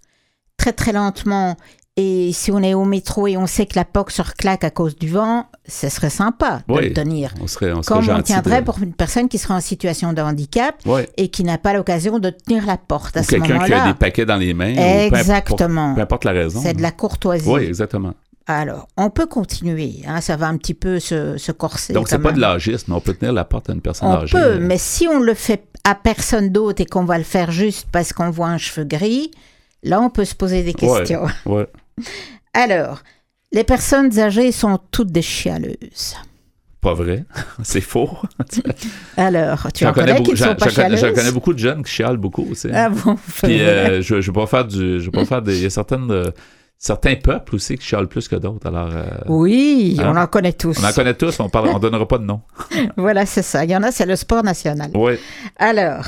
[0.63, 1.57] très très lentement
[1.97, 4.69] et si on est au métro et on sait que la POC se reclaque à
[4.71, 6.87] cause du vent, ce serait sympa de Oui.
[6.87, 7.33] le tenir.
[7.41, 10.13] on serait, on serait Comme on tiendrait de- pour une personne qui serait en situation
[10.13, 10.75] de handicap
[11.17, 13.75] et qui n'a pas l'occasion de tenir la porte à Ou ce quelqu'un qui a
[13.77, 13.87] moment-là.
[13.91, 14.71] des paquets dans les mains.
[14.71, 15.93] ou peu importe- Exactement.
[15.95, 16.61] Peu importe la raison.
[16.63, 17.49] C'est de la courtoisie.
[17.49, 18.13] Oui, exactement.
[18.47, 20.01] Alors, on peut continuer.
[20.07, 21.93] hein, ça va un petit peu se, se corser.
[21.93, 24.31] Donc, c'est pas de l'âgisme, on peut tenir la porte à une personne On âgée.
[24.37, 27.87] peut, mais si on le fait à personne d'autre et qu'on va le faire juste
[27.91, 29.29] parce qu'on voit un cheveu gris,
[29.83, 31.25] là, on peut se poser des questions.
[31.45, 31.67] Ouais.
[32.53, 33.01] Alors,
[33.51, 36.15] les personnes âgées sont toutes des chialeuses.
[36.81, 37.23] Pas vrai.
[37.63, 38.09] c'est faux.
[39.17, 40.99] Alors, tu en connais beaucoup- qui ne sont pas connais- chialeuses?
[41.01, 42.67] j'en connais beaucoup de jeunes qui chialent beaucoup aussi.
[42.73, 44.99] Ah bon Puis euh, je, je vais pas faire du.
[44.99, 45.55] Je vais pas faire des.
[45.57, 46.25] Il y a certaines, euh,
[46.77, 48.67] certains peuples aussi qui chialent plus que d'autres.
[48.67, 48.89] Alors.
[48.93, 50.11] euh, Oui, Hein?
[50.13, 50.77] on en connaît tous.
[50.83, 52.41] On en connaît tous, on on donnera pas de nom.
[52.97, 53.63] Voilà, c'est ça.
[53.63, 54.91] Il y en a, c'est le sport national.
[54.93, 55.13] Oui,
[55.57, 56.05] Alors,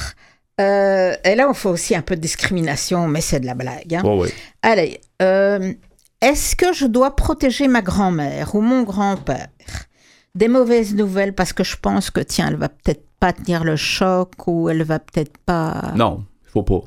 [0.62, 3.96] euh, et là, on fait aussi un peu de discrimination, mais c'est de la blague.
[3.96, 4.02] hein.
[4.06, 4.30] oui.
[4.62, 5.74] Allez, euh,
[6.22, 9.48] est-ce que je dois protéger ma grand-mère ou mon grand-père?
[10.34, 13.76] Des mauvaises nouvelles parce que je pense que, tiens, elle va peut-être pas tenir le
[13.76, 15.94] choc ou elle va peut-être pas...
[15.96, 16.82] Non, il faut pas.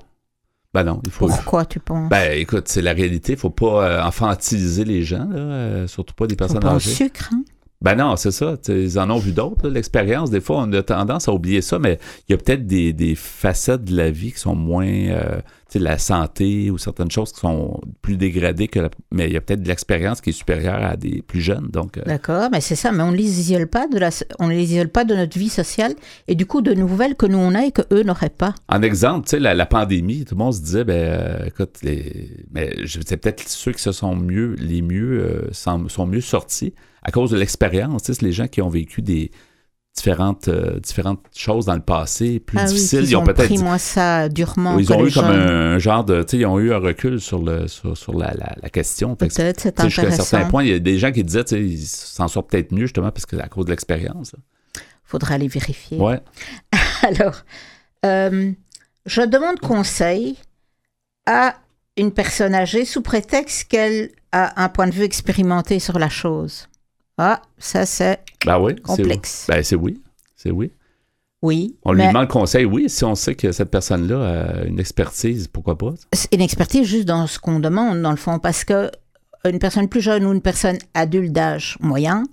[0.75, 1.29] Ben non, il faut.
[1.29, 2.11] Pourquoi tu penses?
[2.11, 3.33] Ben écoute, c'est la réalité.
[3.33, 4.03] Il faut pas euh,
[4.85, 6.91] les gens, là, euh, surtout pas des Faut personnes pas au âgées.
[6.91, 7.43] sucre, hein?
[7.81, 8.57] Ben non, c'est ça.
[8.69, 10.31] Ils en ont vu d'autres, l'expérience.
[10.31, 13.15] Des fois, on a tendance à oublier ça, mais il y a peut-être des, des
[13.15, 14.87] facettes de la vie qui sont moins.
[14.87, 15.37] euh,
[15.71, 18.81] tu sais, la santé ou certaines choses qui sont plus dégradées que.
[18.81, 21.69] la- mais il y a peut-être de l'expérience qui est supérieure à des plus jeunes.
[21.73, 24.09] Donc, euh, D'accord, mais c'est ça, mais on ne les isole pas de la,
[24.41, 25.95] on les isole pas de notre vie sociale
[26.27, 28.55] et du coup de nouvelles que nous on a et que eux n'auraient pas.
[28.69, 31.77] En exemple, tu sais, la, la pandémie, tout le monde se disait, ben, euh, écoute,
[31.83, 36.23] les, mais c'est peut-être ceux qui se sont mieux, les mieux, euh, sont, sont mieux
[36.23, 36.73] sortis
[37.09, 38.03] à cause de l'expérience.
[38.03, 39.31] Tu sais, c'est les gens qui ont vécu des
[39.97, 43.05] différentes, euh, différentes choses dans le passé, plus ah difficiles.
[43.05, 44.79] ils ont, peut-être, pris moins ça durement.
[44.79, 47.43] ils ont eu comme un, genre de, tu sais, ils ont eu un recul sur
[47.43, 49.17] le, sur, sur la, la, la question.
[49.17, 51.65] Peut-être, c'est Jusqu'à un certain point, il y a des gens qui disaient, tu sais,
[51.65, 54.37] ils s'en sortent peut-être mieux justement parce que c'est à cause de l'expérience.
[55.03, 55.97] Faudra aller vérifier.
[55.97, 56.21] Ouais.
[57.03, 57.37] Alors,
[58.05, 58.53] euh,
[59.07, 60.37] je demande conseil
[61.25, 61.57] à
[61.97, 66.69] une personne âgée sous prétexte qu'elle a un point de vue expérimenté sur la chose.
[67.19, 68.77] Ah, ça c'est Ben oui.
[68.77, 69.47] complexe.
[69.49, 70.01] Ben c'est oui.
[70.37, 70.71] C'est oui.
[71.41, 75.47] Oui, On lui demande conseil, oui, si on sait que cette personne-là a une expertise,
[75.47, 75.95] pourquoi pas?
[76.33, 78.91] une expertise juste dans ce qu'on demande, dans le fond, parce que
[79.45, 82.25] une personne plus jeune ou une personne adulte d'âge moyen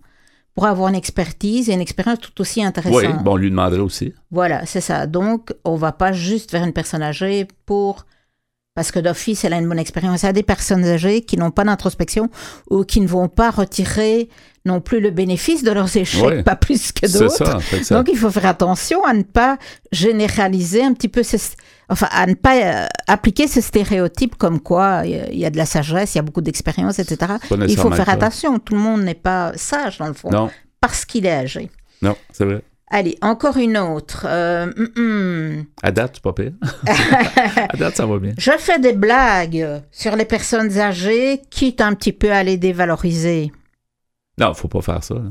[0.55, 2.95] pourra avoir une expertise et une expérience tout aussi intéressante.
[2.97, 4.13] Oui, bon, on lui demanderait aussi.
[4.31, 5.05] Voilà, c'est ça.
[5.05, 8.07] Donc, on va pas juste vers une personne âgée pour
[8.75, 10.23] parce que d'office, elle a une bonne expérience.
[10.23, 12.29] Il y a des personnes âgées qui n'ont pas d'introspection
[12.69, 14.29] ou qui ne vont pas retirer
[14.65, 16.43] non plus le bénéfice de leurs échecs, Ouais.
[16.43, 17.93] pas plus que d'autres.
[17.93, 19.57] Donc, il faut faire attention à ne pas
[19.93, 21.21] généraliser un petit peu,
[21.87, 25.45] enfin, à ne pas euh, appliquer ce stéréotype comme quoi il y a- il y
[25.45, 27.33] a de la sagesse, il y a beaucoup d'expérience, etc.
[27.67, 28.59] Il faut faire attention.
[28.59, 30.49] Tout le monde n'est pas sage, dans le fond, Non,
[30.81, 31.69] parce qu'il est âgé.
[32.01, 32.61] non, c'est vrai.
[32.91, 34.25] Allez, encore une autre.
[34.29, 35.65] Euh, hum, hum.
[35.81, 36.51] À date, pas pire.
[36.87, 38.33] à date, ça va bien.
[38.37, 43.51] Je fais des blagues sur les personnes âgées, quitte un petit peu à les dévaloriser.
[44.39, 45.15] Non, faut pas faire ça.
[45.15, 45.21] là.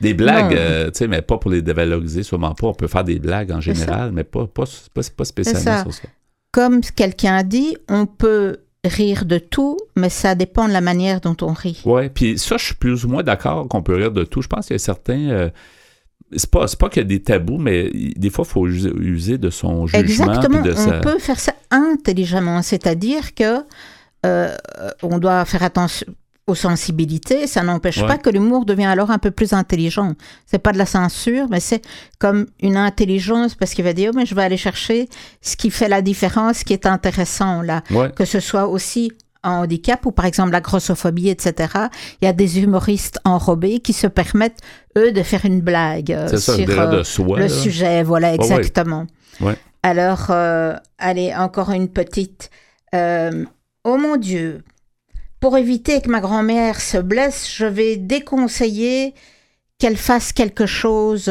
[0.00, 2.66] Des blagues, euh, tu sais, mais pas pour les dévaloriser, sûrement pas.
[2.66, 5.82] On peut faire des blagues en général, mais pas, pas, pas, pas spécialement ça.
[5.82, 6.08] sur ça.
[6.50, 11.20] Comme quelqu'un a dit, on peut rire de tout, mais ça dépend de la manière
[11.20, 11.80] dont on rit.
[11.84, 14.42] Ouais, puis ça, je suis plus ou moins d'accord qu'on peut rire de tout.
[14.42, 15.30] Je pense qu'il y a certains.
[15.30, 15.50] euh,
[16.36, 19.38] c'est pas, c'est pas qu'il y a des tabous, mais des fois, il faut user,
[19.38, 20.00] de son jugement.
[20.00, 20.98] Exactement, de on sa...
[21.00, 23.60] peut faire ça intelligemment, c'est-à-dire que
[24.26, 24.54] euh,
[25.02, 26.06] on doit faire attention
[26.48, 28.06] aux sensibilités, ça n'empêche Ouais.
[28.08, 30.14] pas que l'humour devient alors un peu plus intelligent.
[30.44, 31.82] C'est pas de la censure, mais c'est
[32.18, 35.08] comme une intelligence parce qu'il va dire, oh, mais je vais aller chercher
[35.40, 37.82] ce qui fait la différence, ce qui est intéressant là.
[37.92, 39.12] Ouais, que ce soit aussi
[39.44, 41.72] en handicap ou par exemple la grossophobie, etc.
[42.20, 44.58] Il y a des humoristes enrobés qui se permettent,
[44.96, 47.38] eux, de faire une blague euh, c'est ça, sur euh, de soi.
[47.38, 47.48] le là.
[47.48, 48.02] sujet.
[48.02, 49.06] Voilà, exactement.
[49.40, 49.56] Ouais.
[49.82, 52.50] Alors, euh, allez, encore une petite.
[52.94, 53.44] euh,
[53.84, 54.62] oh mon Dieu,
[55.40, 59.14] pour éviter que ma grand-mère se blesse, je vais déconseiller
[59.78, 61.28] qu'elle fasse quelque chose.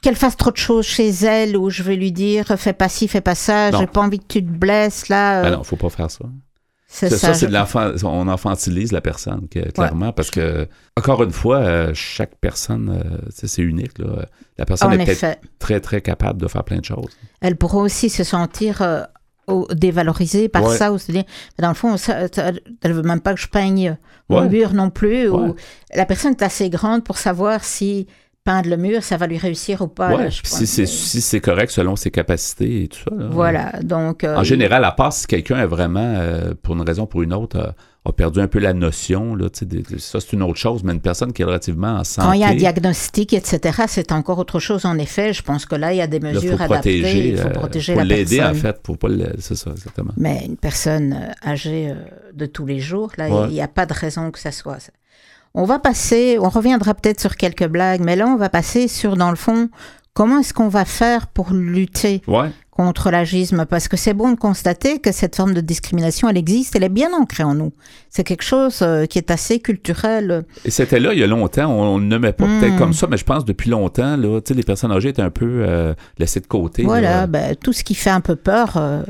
[0.00, 3.06] qu'elle fasse trop de choses chez elle, ou je vais lui dire fais pas ci,
[3.08, 5.44] fais pas ça, j'ai pas envie que tu te blesses là.
[5.44, 6.24] Euh, non, faut pas faire ça.
[6.92, 7.92] Ça, je- c'est de l'enfant.
[8.04, 13.18] On infantilise la personne, que- clairement, parce que, encore une fois, euh, chaque personne, euh,
[13.30, 13.98] c'est unique.
[13.98, 14.26] Là.
[14.58, 17.10] La personne En est peut-être très, très capable de faire plein de choses.
[17.40, 19.02] Elle pourra aussi se sentir euh,
[19.72, 20.76] dévalorisée par Ouais.
[20.76, 21.24] ça, ou se dire,
[21.58, 23.96] dans le fond, ça, ça- elle veut même pas que je peigne
[24.28, 24.48] mon Ouais.
[24.48, 25.56] mur non plus, ou
[25.94, 28.06] la personne est assez grande pour savoir si
[28.44, 30.08] peindre le mur, ça va lui réussir ou pas.
[30.16, 33.14] ouais, là, je si c'est que- si c'est correct selon ses capacités et tout ça.
[33.14, 33.26] là.
[33.30, 34.24] Voilà, donc...
[34.24, 37.22] euh, En général, à part si quelqu'un est vraiment, euh, pour une raison ou pour
[37.22, 37.74] une autre, a,
[38.08, 41.34] a perdu un peu la notion, là, ça c'est une autre chose, mais une personne
[41.34, 44.58] qui est relativement en santé, Quand il y a un diagnostic, etc., c'est encore autre
[44.58, 45.34] chose, en effet.
[45.34, 47.00] Je pense que là, il y a des mesures faut adaptées.
[47.02, 48.56] protéger, il faut euh, protéger faut la l'aider personne.
[48.56, 50.12] en fait, pour pas c'est ça exactement.
[50.16, 51.94] Mais une personne âgée
[52.32, 53.48] de tous les jours, là, il Ouais.
[53.48, 54.78] n'y a pas de raison que ça soit.
[55.54, 59.16] On va passer, on reviendra peut-être sur quelques blagues, mais là, on va passer sur,
[59.16, 59.68] dans le fond,
[60.14, 62.22] comment est-ce qu'on va faire pour lutter?
[62.80, 66.74] Contre l'agisme Parce que c'est bon de constater que cette forme de discrimination, elle existe,
[66.76, 67.72] elle est bien ancrée en nous.
[68.08, 70.44] C'est quelque chose euh, qui est assez culturel.
[70.64, 72.78] et c'était là il y a longtemps, on, on le nommait pas peut-être Hmm.
[72.78, 75.94] comme ça, mais je pense depuis longtemps, là, les personnes âgées étaient un peu euh,
[76.18, 76.84] laissées de côté.
[76.84, 77.26] Voilà, là.
[77.26, 79.02] ben, tout ce qui fait un peu peur, euh,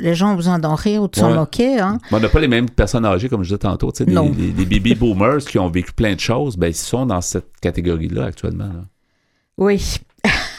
[0.00, 1.36] les gens ont besoin d'en rire ou de s'en Ouais.
[1.36, 1.78] moquer.
[1.80, 1.98] Hein.
[2.10, 4.30] Mais on n'a pas les mêmes personnes âgées, comme je disais tantôt, des, Non.
[4.30, 7.48] des- des baby boomers qui ont vécu plein de choses, ben, ils sont dans cette
[7.60, 8.64] catégorie-là actuellement.
[8.64, 8.84] là.
[9.58, 9.96] Oui.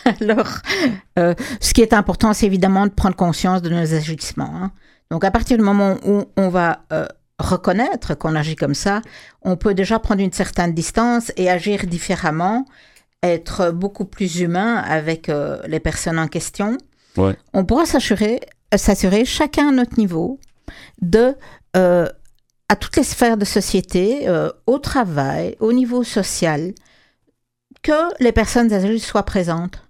[0.21, 0.47] Alors,
[1.19, 4.51] euh, ce qui est important, c'est évidemment de prendre conscience de nos agissements.
[4.53, 4.71] hein.
[5.09, 7.05] Donc, à partir du moment où on va euh,
[7.37, 9.01] reconnaître qu'on agit comme ça,
[9.41, 12.65] on peut déjà prendre une certaine distance et agir différemment,
[13.21, 16.77] être beaucoup plus humain avec euh, les personnes en question.
[17.17, 17.35] Ouais.
[17.53, 18.39] On pourra s'assurer,
[18.75, 20.39] s'assurer chacun à notre niveau
[21.01, 21.35] de
[22.71, 26.73] à toutes les sphères de société, euh, au travail, au niveau social,
[27.83, 29.85] que les personnes âgées soient présentes.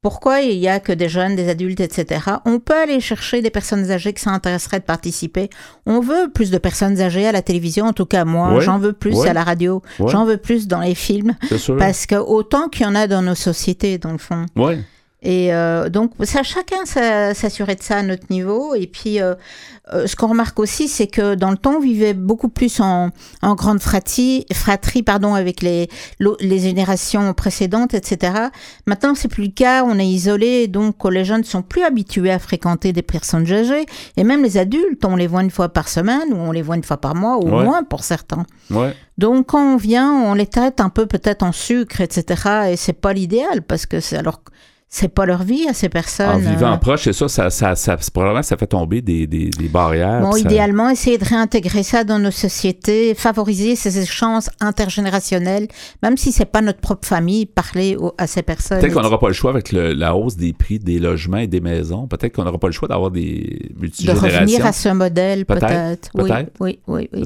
[0.00, 2.20] Pourquoi il n'y a que des jeunes, des adultes, etc.
[2.44, 5.50] On peut aller chercher des personnes âgées qui s'intéresseraient de participer.
[5.86, 8.78] On veut plus de personnes âgées à la télévision, en tout cas moi, Ouais, j'en
[8.78, 9.28] veux plus ouais.
[9.28, 10.12] à la radio, Ouais.
[10.12, 11.34] j'en veux plus dans les films,
[11.78, 14.46] parce que autant qu'il y en a dans nos sociétés, dans le fond.
[15.20, 18.74] Et euh, donc, ça, chacun s'a- s'assurer de ça à notre niveau.
[18.76, 19.34] Et puis, euh,
[19.92, 23.10] euh, ce qu'on remarque aussi, c'est que dans le temps, on vivait beaucoup plus en,
[23.42, 25.88] en grande fratrie, fratrie pardon, avec les,
[26.40, 28.32] les générations précédentes, etc.
[28.86, 29.82] Maintenant, c'est plus le cas.
[29.84, 33.86] On est isolé, donc les jeunes sont plus habitués à fréquenter des personnes âgées.
[34.16, 36.76] Et même les adultes, on les voit une fois par semaine ou on les voit
[36.76, 37.64] une fois par mois, au Ouais.
[37.64, 38.46] moins pour certains.
[38.70, 38.94] Ouais.
[39.16, 42.68] Donc quand on vient, on les traite un peu peut-être en sucre, etc.
[42.70, 44.42] Et c'est pas l'idéal parce que c'est alors
[44.90, 46.28] c'est pas leur vie à ces personnes.
[46.30, 46.76] En vivant euh.
[46.78, 50.22] proche, c'est ça, ça, ça, ça- c'est probablement ça fait tomber des, des, des barrières.
[50.22, 55.68] Bon, ça- idéalement, essayer de réintégrer ça dans nos sociétés, favoriser ces échanges intergénérationnels,
[56.02, 58.80] même si c'est pas notre propre famille, parler au- à ces personnes.
[58.80, 61.46] Peut-être qu'on n'aura pas le choix avec le- la hausse des prix des logements et
[61.46, 62.06] des maisons.
[62.06, 64.38] Peut-être qu'on n'aura pas le choix d'avoir des de multigénérations.
[64.40, 66.10] revenir à ce modèle, Peut-être, peut-être.
[66.14, 66.50] Oui, peut-être.
[66.60, 67.24] oui, oui, oui.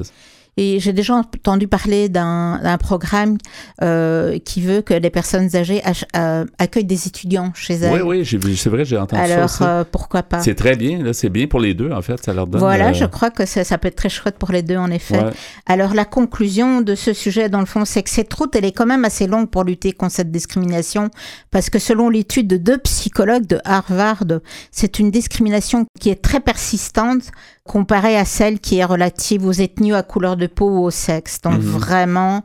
[0.55, 3.37] Et j'ai déjà entendu parler d'un programme
[3.81, 5.81] euh, qui veut que les personnes âgées
[6.15, 8.03] euh, accueillent des étudiants chez elles.
[8.03, 9.33] Oui, oui, c'est vrai, j'ai entendu ça.
[9.33, 10.41] Alors, euh, pourquoi pas?
[10.41, 12.23] C'est très bien, c'est bien pour les deux, en fait.
[12.23, 12.59] Ça leur donne.
[12.59, 15.19] Voilà, je crois que ça, ça, peut être très chouette pour les deux, en effet.
[15.65, 18.71] Alors, la conclusion de ce sujet, dans le fond, c'est que cette route, elle est
[18.71, 21.09] quand même assez longue pour lutter contre cette discrimination,
[21.49, 24.23] parce que selon l'étude de deux psychologues de Harvard,
[24.71, 27.31] c'est une discrimination qui est très persistante
[27.63, 31.41] comparée à celle qui est relative aux ethnies, à couleur de peau ou au sexe.
[31.41, 31.61] Donc, mhm.
[31.61, 32.43] vraiment,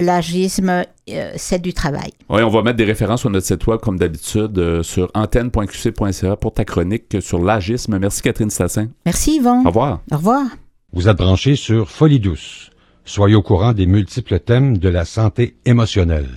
[0.00, 2.12] l'agisme, euh, c'est du travail.
[2.28, 6.36] Oui, on va mettre des références sur notre site web, comme d'habitude, euh, sur antenne.qc.ca
[6.36, 7.98] pour ta chronique sur l'agisme.
[7.98, 8.88] Merci, Catherine Stassin.
[9.04, 9.62] Merci, Yvon.
[9.64, 10.00] Au revoir.
[10.10, 10.44] Au revoir.
[10.92, 12.70] Vous êtes branché sur Folie douce.
[13.04, 16.28] Soyez au courant des multiples thèmes de la santé émotionnelle.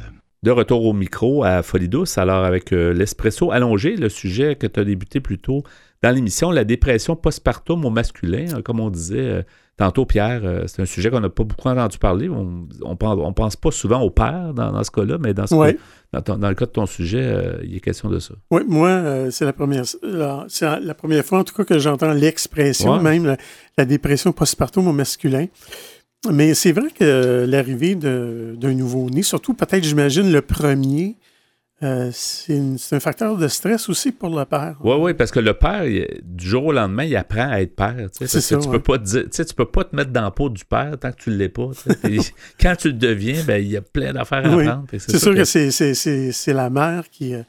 [0.43, 4.67] De retour au micro à Folie douce, alors avec euh, l'espresso allongé, le sujet que
[4.67, 5.63] tu as débuté plus tôt
[6.06, 9.41] dans l'émission, la dépression postpartum au masculin, hein, comme on disait euh,
[9.76, 12.30] tantôt, Pierre, euh, c'est un sujet qu'on n'a pas beaucoup entendu parler.
[12.30, 16.49] On ne pense, pense, pas souvent au père dans, ce cas-là, mais dans, ce dans,
[16.49, 18.36] le cas de ton sujet, il est question de ça.
[18.51, 23.01] Oui, moi, c'est la première, c'est la première fois, en tout cas, que j'entends l'expression,
[23.01, 23.38] même la,
[23.76, 25.47] la, dépression postpartum au masculin.
[26.32, 31.16] Mais c'est vrai que l'arrivée d'un nouveau-né, surtout peut-être, j'imagine, le premier,
[31.84, 32.57] euh, c'est
[32.93, 34.78] un facteur de stress aussi pour le père.
[34.82, 35.84] Oui, oui, parce que le père,
[36.23, 38.07] du jour au lendemain, il apprend à être père.
[38.13, 38.57] C'est ça.
[38.57, 41.17] Tu, peux pas te peux pas te mettre dans la peau du père tant que
[41.17, 41.71] tu ne l'es pas.
[42.61, 44.86] quand tu le deviens, ben, il y a plein d'affaires à apprendre.
[44.97, 47.43] C'est sûr que, que c'est la mère qui, euh,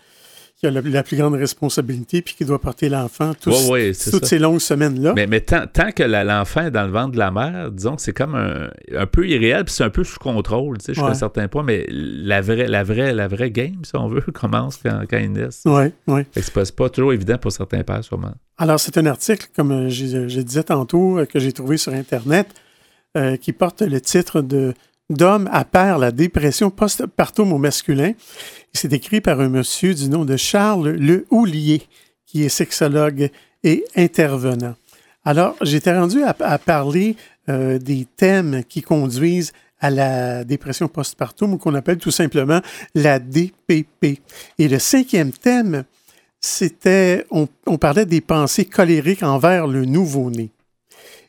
[0.58, 5.12] qui a la, plus grande responsabilité puis qui doit porter l'enfant toutes ces longues semaines-là.
[5.14, 8.14] Mais, mais tant, que l'enfant est dans le ventre de la mère, disons que c'est
[8.14, 11.14] comme un, un, peu irréel puis c'est un peu sous contrôle, tu sais, jusqu'à un
[11.14, 15.02] certain point, mais la vraie, la, vraie, la vraie game, si on veut, commence quand,
[15.08, 15.62] quand ils naissent.
[15.66, 16.22] Oui, oui.
[16.34, 18.32] C'est pas, toujours évident pour certains pères, sûrement.
[18.56, 22.48] Alors, c'est un article, comme je, disais tantôt, euh, que j'ai trouvé sur Internet,
[23.16, 24.72] euh, qui porte le titre de
[25.08, 28.12] D'homme à père la dépression postpartum au masculin.
[28.72, 31.82] C'est écrit par un monsieur du nom de Charles Le Houlier,
[32.26, 33.30] qui est sexologue
[33.62, 34.74] et intervenant.
[35.24, 37.14] Alors, j'étais rendu à, parler
[37.48, 42.60] euh, des thèmes qui conduisent à la dépression postpartum ou qu'on appelle tout simplement
[42.96, 44.20] la DPP.
[44.58, 45.84] Et le cinquième thème,
[46.40, 50.50] c'était, on parlait des pensées colériques envers le nouveau-né.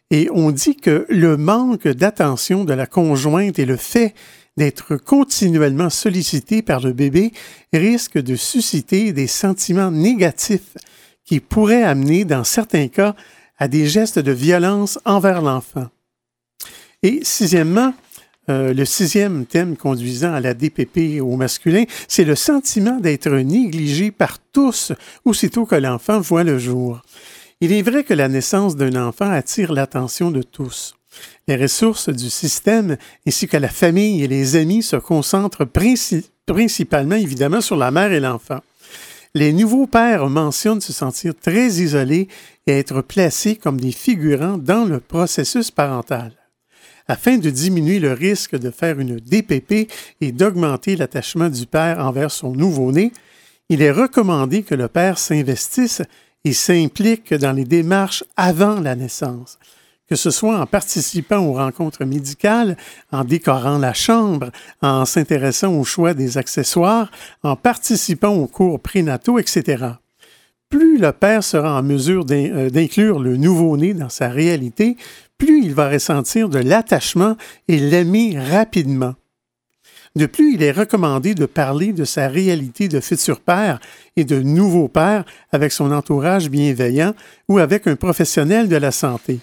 [0.09, 4.13] Et on dit que le manque d'attention de la conjointe et le fait
[4.55, 7.31] d'être continuellement sollicité par le bébé
[7.73, 10.77] risque de susciter des sentiments négatifs
[11.25, 13.15] qui pourraient amener, dans certains cas,
[13.59, 15.87] à des gestes de violence envers l'enfant.
[17.03, 17.93] Et sixièmement,
[18.49, 24.09] euh, le sixième thème conduisant à la DPP au masculin, c'est le sentiment d'être négligé
[24.11, 24.93] par tous
[25.25, 27.01] aussitôt que l'enfant voit le jour.
[27.59, 30.95] Il est vrai que la naissance d'un enfant attire l'attention de tous.
[31.47, 32.97] Les ressources du système
[33.27, 35.65] ainsi que la famille et les amis se concentrent
[36.45, 38.59] principalement évidemment sur la mère et l'enfant.
[39.33, 42.27] Les nouveaux pères mentionnent se sentir très isolés
[42.67, 46.33] et être placés comme des figurants dans le processus parental.
[47.07, 49.91] Afin de diminuer le risque de faire une DPP
[50.21, 53.11] et d'augmenter l'attachement du père envers son nouveau-né,
[53.69, 56.03] il est recommandé que le père s'investisse
[56.43, 59.57] et s'implique dans les démarches avant la naissance
[60.07, 62.77] que ce soit en participant aux rencontres médicales,
[63.11, 67.11] en décorant la chambre, en s'intéressant au choix des accessoires,
[67.43, 69.85] en participant aux cours prénataux, etc.
[70.69, 74.97] Plus le père sera en mesure euh, d'inclure le nouveau-né dans sa réalité,
[75.37, 79.15] plus il va ressentir de l'attachement et l'aimer rapidement.
[80.15, 83.79] De plus, il est recommandé de parler de sa réalité de futur père
[84.15, 87.13] et de nouveau père avec son entourage bienveillant
[87.47, 89.39] ou avec un professionnel de la santé.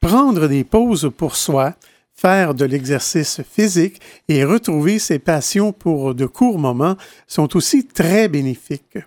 [0.00, 1.74] Prendre des pauses pour soi,
[2.14, 6.96] faire de l'exercice physique et retrouver ses passions pour de courts moments
[7.26, 8.98] sont aussi très bénéfiques.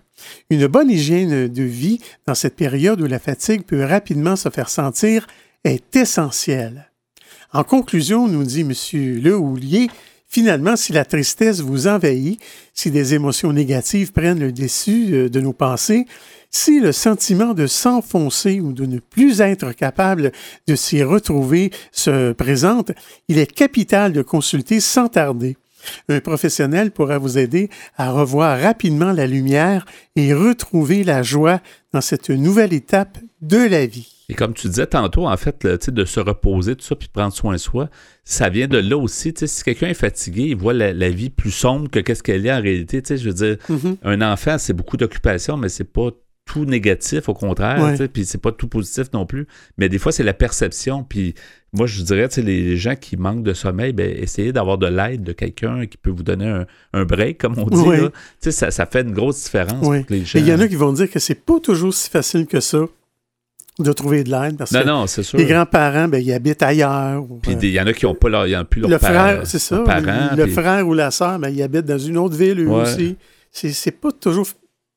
[0.50, 4.68] Une bonne hygiène de vie dans cette période où la fatigue peut rapidement se faire
[4.68, 5.26] sentir
[5.64, 6.90] est essentielle.
[7.52, 8.72] En conclusion, nous dit M.
[9.22, 9.90] Le Houlier,
[10.32, 12.40] finalement, si la tristesse vous envahit,
[12.72, 16.06] si des émotions négatives prennent le dessus euh, de nos pensées,
[16.50, 20.32] si le sentiment de s'enfoncer ou de ne plus être capable
[20.66, 22.92] de s'y retrouver se présente,
[23.28, 25.56] il est capital de consulter sans tarder.
[26.08, 29.84] Un professionnel pourra vous aider à revoir rapidement la lumière
[30.16, 31.60] et retrouver la joie
[31.92, 34.21] dans cette nouvelle étape de la vie.
[34.32, 37.34] Et comme tu disais tantôt, en fait, de se reposer, tout ça, puis de prendre
[37.34, 37.90] soin de soi,
[38.24, 39.34] ça vient de là aussi.
[39.36, 42.62] Si quelqu'un est fatigué, il voit la, vie plus sombre que qu'est-ce qu'elle est en
[42.62, 43.02] réalité.
[43.06, 43.96] Je veux dire, mm-hmm.
[44.04, 46.08] un enfant, c'est beaucoup d'occupation, mais c'est pas
[46.46, 49.46] tout négatif, au contraire, puis c'est pas tout positif non plus.
[49.76, 51.04] Mais des fois, c'est la perception.
[51.04, 51.34] Puis
[51.74, 55.32] moi, je dirais, les, gens qui manquent de sommeil, ben, essayez d'avoir de l'aide de
[55.32, 56.64] quelqu'un qui peut vous donner
[56.94, 58.08] un, break, comme on dit.
[58.50, 60.38] Ça, ça fait une grosse différence pour les gens.
[60.38, 62.86] Il y en a qui vont dire que c'est pas toujours si facile que ça
[63.78, 65.38] de trouver de l'aide parce non, non, c'est sûr.
[65.38, 67.24] les grands-parents, ben, ils habitent ailleurs.
[67.42, 69.58] Puis il y en a qui n'ont pas leur, y plus leur le frère, c'est
[69.58, 69.82] ça.
[70.36, 73.16] le frère ou la sœur, ben, ils habitent dans une autre ville eux aussi.
[73.50, 74.46] C'est pas toujours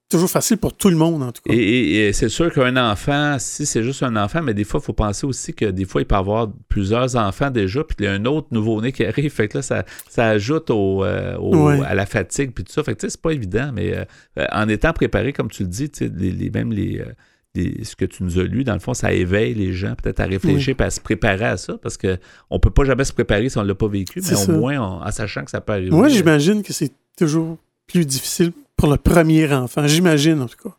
[0.10, 1.54] toujours facile pour tout le monde, en tout cas.
[1.54, 4.94] Et, c'est sûr qu'un enfant, si c'est juste un enfant, mais des fois, il faut
[4.94, 8.12] penser aussi que des fois, il peut avoir plusieurs enfants déjà, puis il y a
[8.12, 9.32] un autre nouveau-né qui arrive.
[9.32, 12.84] Fait que là, ça, ça ajoute au, euh, à la fatigue, puis tout ça.
[12.84, 15.70] Fait que, tu sais, c'est pas évident, mais euh, en étant préparé, comme tu le
[15.70, 17.06] dis, les, même les euh,
[17.56, 20.26] ce que tu nous as lu, dans le fond, ça éveille les gens peut-être à
[20.26, 22.18] réfléchir et à se préparer à ça, parce qu'on
[22.52, 24.80] ne peut pas jamais se préparer si on ne l'a pas vécu, mais au moins
[24.80, 25.92] en sachant que ça peut arriver.
[25.92, 30.76] Moi, j'imagine que c'est toujours plus difficile pour le premier enfant, j'imagine en tout cas.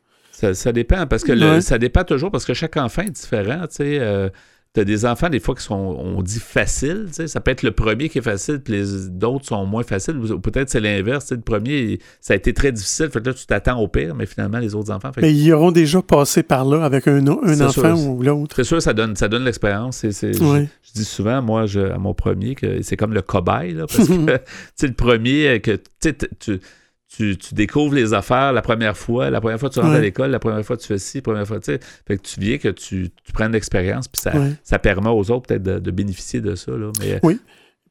[0.53, 3.99] Ça, dépend, parce que ça dépend toujours, parce que chaque enfant est différent, tu sais.
[4.01, 4.29] Euh,
[4.77, 7.07] tu as des enfants, des fois, qui sont, on dit facile.
[7.11, 10.20] Ça peut être le premier qui est facile, puis les d'autres sont moins faciles.
[10.43, 11.33] Peut-être c'est l'inverse.
[11.33, 13.09] Le premier, ça a été très difficile.
[13.09, 15.12] Fait que là, tu t'attends au pire, mais finalement, les autres enfants.
[15.16, 18.57] Mais ils auront déjà passé par là avec un, un enfant ou l'autre.
[18.57, 20.03] C'est sûr, ça donne, ça donne l'expérience.
[20.03, 24.07] Je, dis souvent, moi, je, à mon premier, que c'est comme le cobaye, là, parce
[24.09, 24.12] que
[24.87, 26.61] le premier, que tu
[27.17, 30.39] tu, découvres les affaires la première fois, la première fois tu rentres à l'école, la
[30.39, 31.81] première fois tu fais ci, la première fois, tu sais.
[32.07, 35.47] Fait que tu viens que tu, tu prennes l'expérience, puis ça, ça permet aux autres
[35.47, 36.73] peut-être de, bénéficier de ça.
[36.73, 36.93] Là.
[37.01, 37.41] Mais, oui.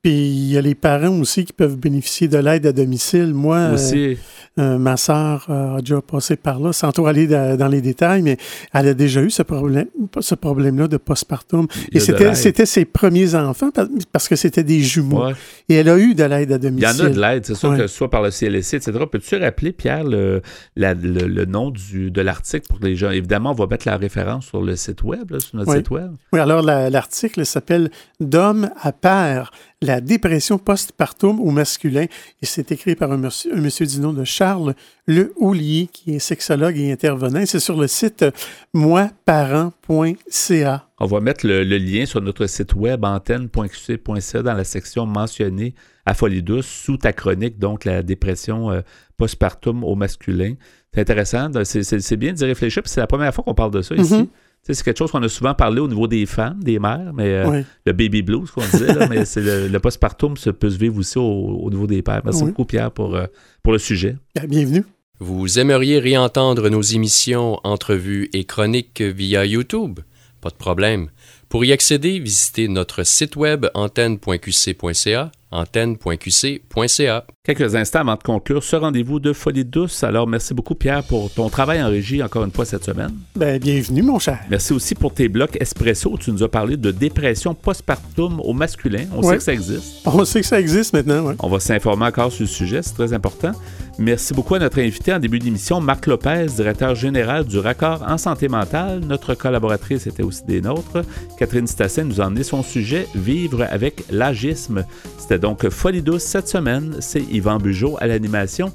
[0.06, 3.34] Puis il y a les parents aussi qui peuvent bénéficier de l'aide à domicile.
[3.34, 4.16] Moi, euh,
[4.60, 8.38] euh, ma sœur a déjà passé par là, sans trop aller dans les détails, mais
[8.72, 9.88] elle a déjà eu ce problème,
[10.20, 11.66] ce problème-là de postpartum.
[11.92, 13.72] Et c'était, c'était ses premiers enfants
[14.12, 15.24] parce que c'était des jumeaux.
[15.70, 16.88] Et elle a eu de l'aide à domicile.
[16.94, 18.92] Il y en a de l'aide, c'est sûr que soit par le CLSC, etc.
[19.12, 20.44] Peux-tu rappeler, Pierre, le,
[20.76, 23.10] le, nom du, de l'article pour les gens?
[23.10, 26.12] Évidemment, on va mettre la référence sur le site web, sur notre site web.
[26.32, 27.90] Oui, alors l'article s'appelle
[28.20, 29.50] D'homme à père
[29.86, 32.06] la dépression postpartum au masculin.
[32.42, 34.74] Et c'est écrit par un monsieur, un monsieur du nom de Charles
[35.06, 37.44] Le Houlier, qui est sexologue et intervenant.
[37.46, 38.26] C'est sur le site
[38.74, 40.88] moiparent.ca.
[41.00, 45.76] On va mettre le, lien sur notre site web antenne.qc.ca dans la section mentionnée
[46.06, 48.82] à Folie douce sous ta chronique, donc la dépression euh,
[49.18, 50.54] postpartum au masculin.
[50.94, 54.14] C'est intéressant, c'est bien d'y réfléchir, c'est la première fois qu'on parle de ça ici.
[54.14, 54.28] Mm-hmm
[54.74, 57.62] c'est quelque chose qu'on a souvent parlé au niveau des femmes, des mères, mais euh,
[57.86, 61.20] le baby blues, qu'on disait, là, mais c'est le, postpartum se peut se vivre aussi
[61.20, 62.22] au, niveau des pères.
[62.26, 63.28] Merci beaucoup, Pierre, pour, euh,
[63.62, 64.18] pour le sujet.
[64.36, 64.84] Ben, bienvenue.
[65.20, 70.00] Vous aimeriez réentendre nos émissions, entrevues et chroniques via YouTube?
[70.42, 71.10] Pas de problème.
[71.48, 77.26] Pour y accéder, visitez notre site web antenne.qc.ca antenne.qc.ca.
[77.44, 80.04] Quelques instants avant de conclure ce rendez-vous de Folie douce.
[80.04, 83.12] Alors, merci beaucoup, Pierre, pour ton travail en régie encore une fois cette semaine.
[83.36, 84.40] Ben, bienvenue, mon cher.
[84.50, 86.18] Merci aussi pour tes blocs espresso.
[86.18, 89.06] Tu nous as parlé de dépression postpartum au masculin.
[89.16, 90.02] On sait que ça existe.
[90.06, 93.14] On sait que ça existe maintenant, On va s'informer encore sur le sujet, c'est très
[93.14, 93.52] important.
[93.98, 98.18] Merci beaucoup à notre invité en début d'émission, Marc Lopez, directeur général du Raccord en
[98.18, 99.00] santé mentale.
[99.00, 101.04] Notre collaboratrice était aussi des nôtres.
[101.40, 104.84] Catherine Stassin nous a emmené son sujet Vivre avec l'agisme.
[105.18, 106.96] C'était donc Folie douce cette semaine.
[107.02, 108.74] C'est Yvan Bugeaud à l'animation.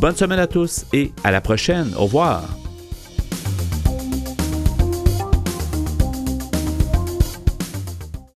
[0.00, 1.92] Bonne semaine à tous et à la prochaine.
[1.96, 2.61] Au revoir.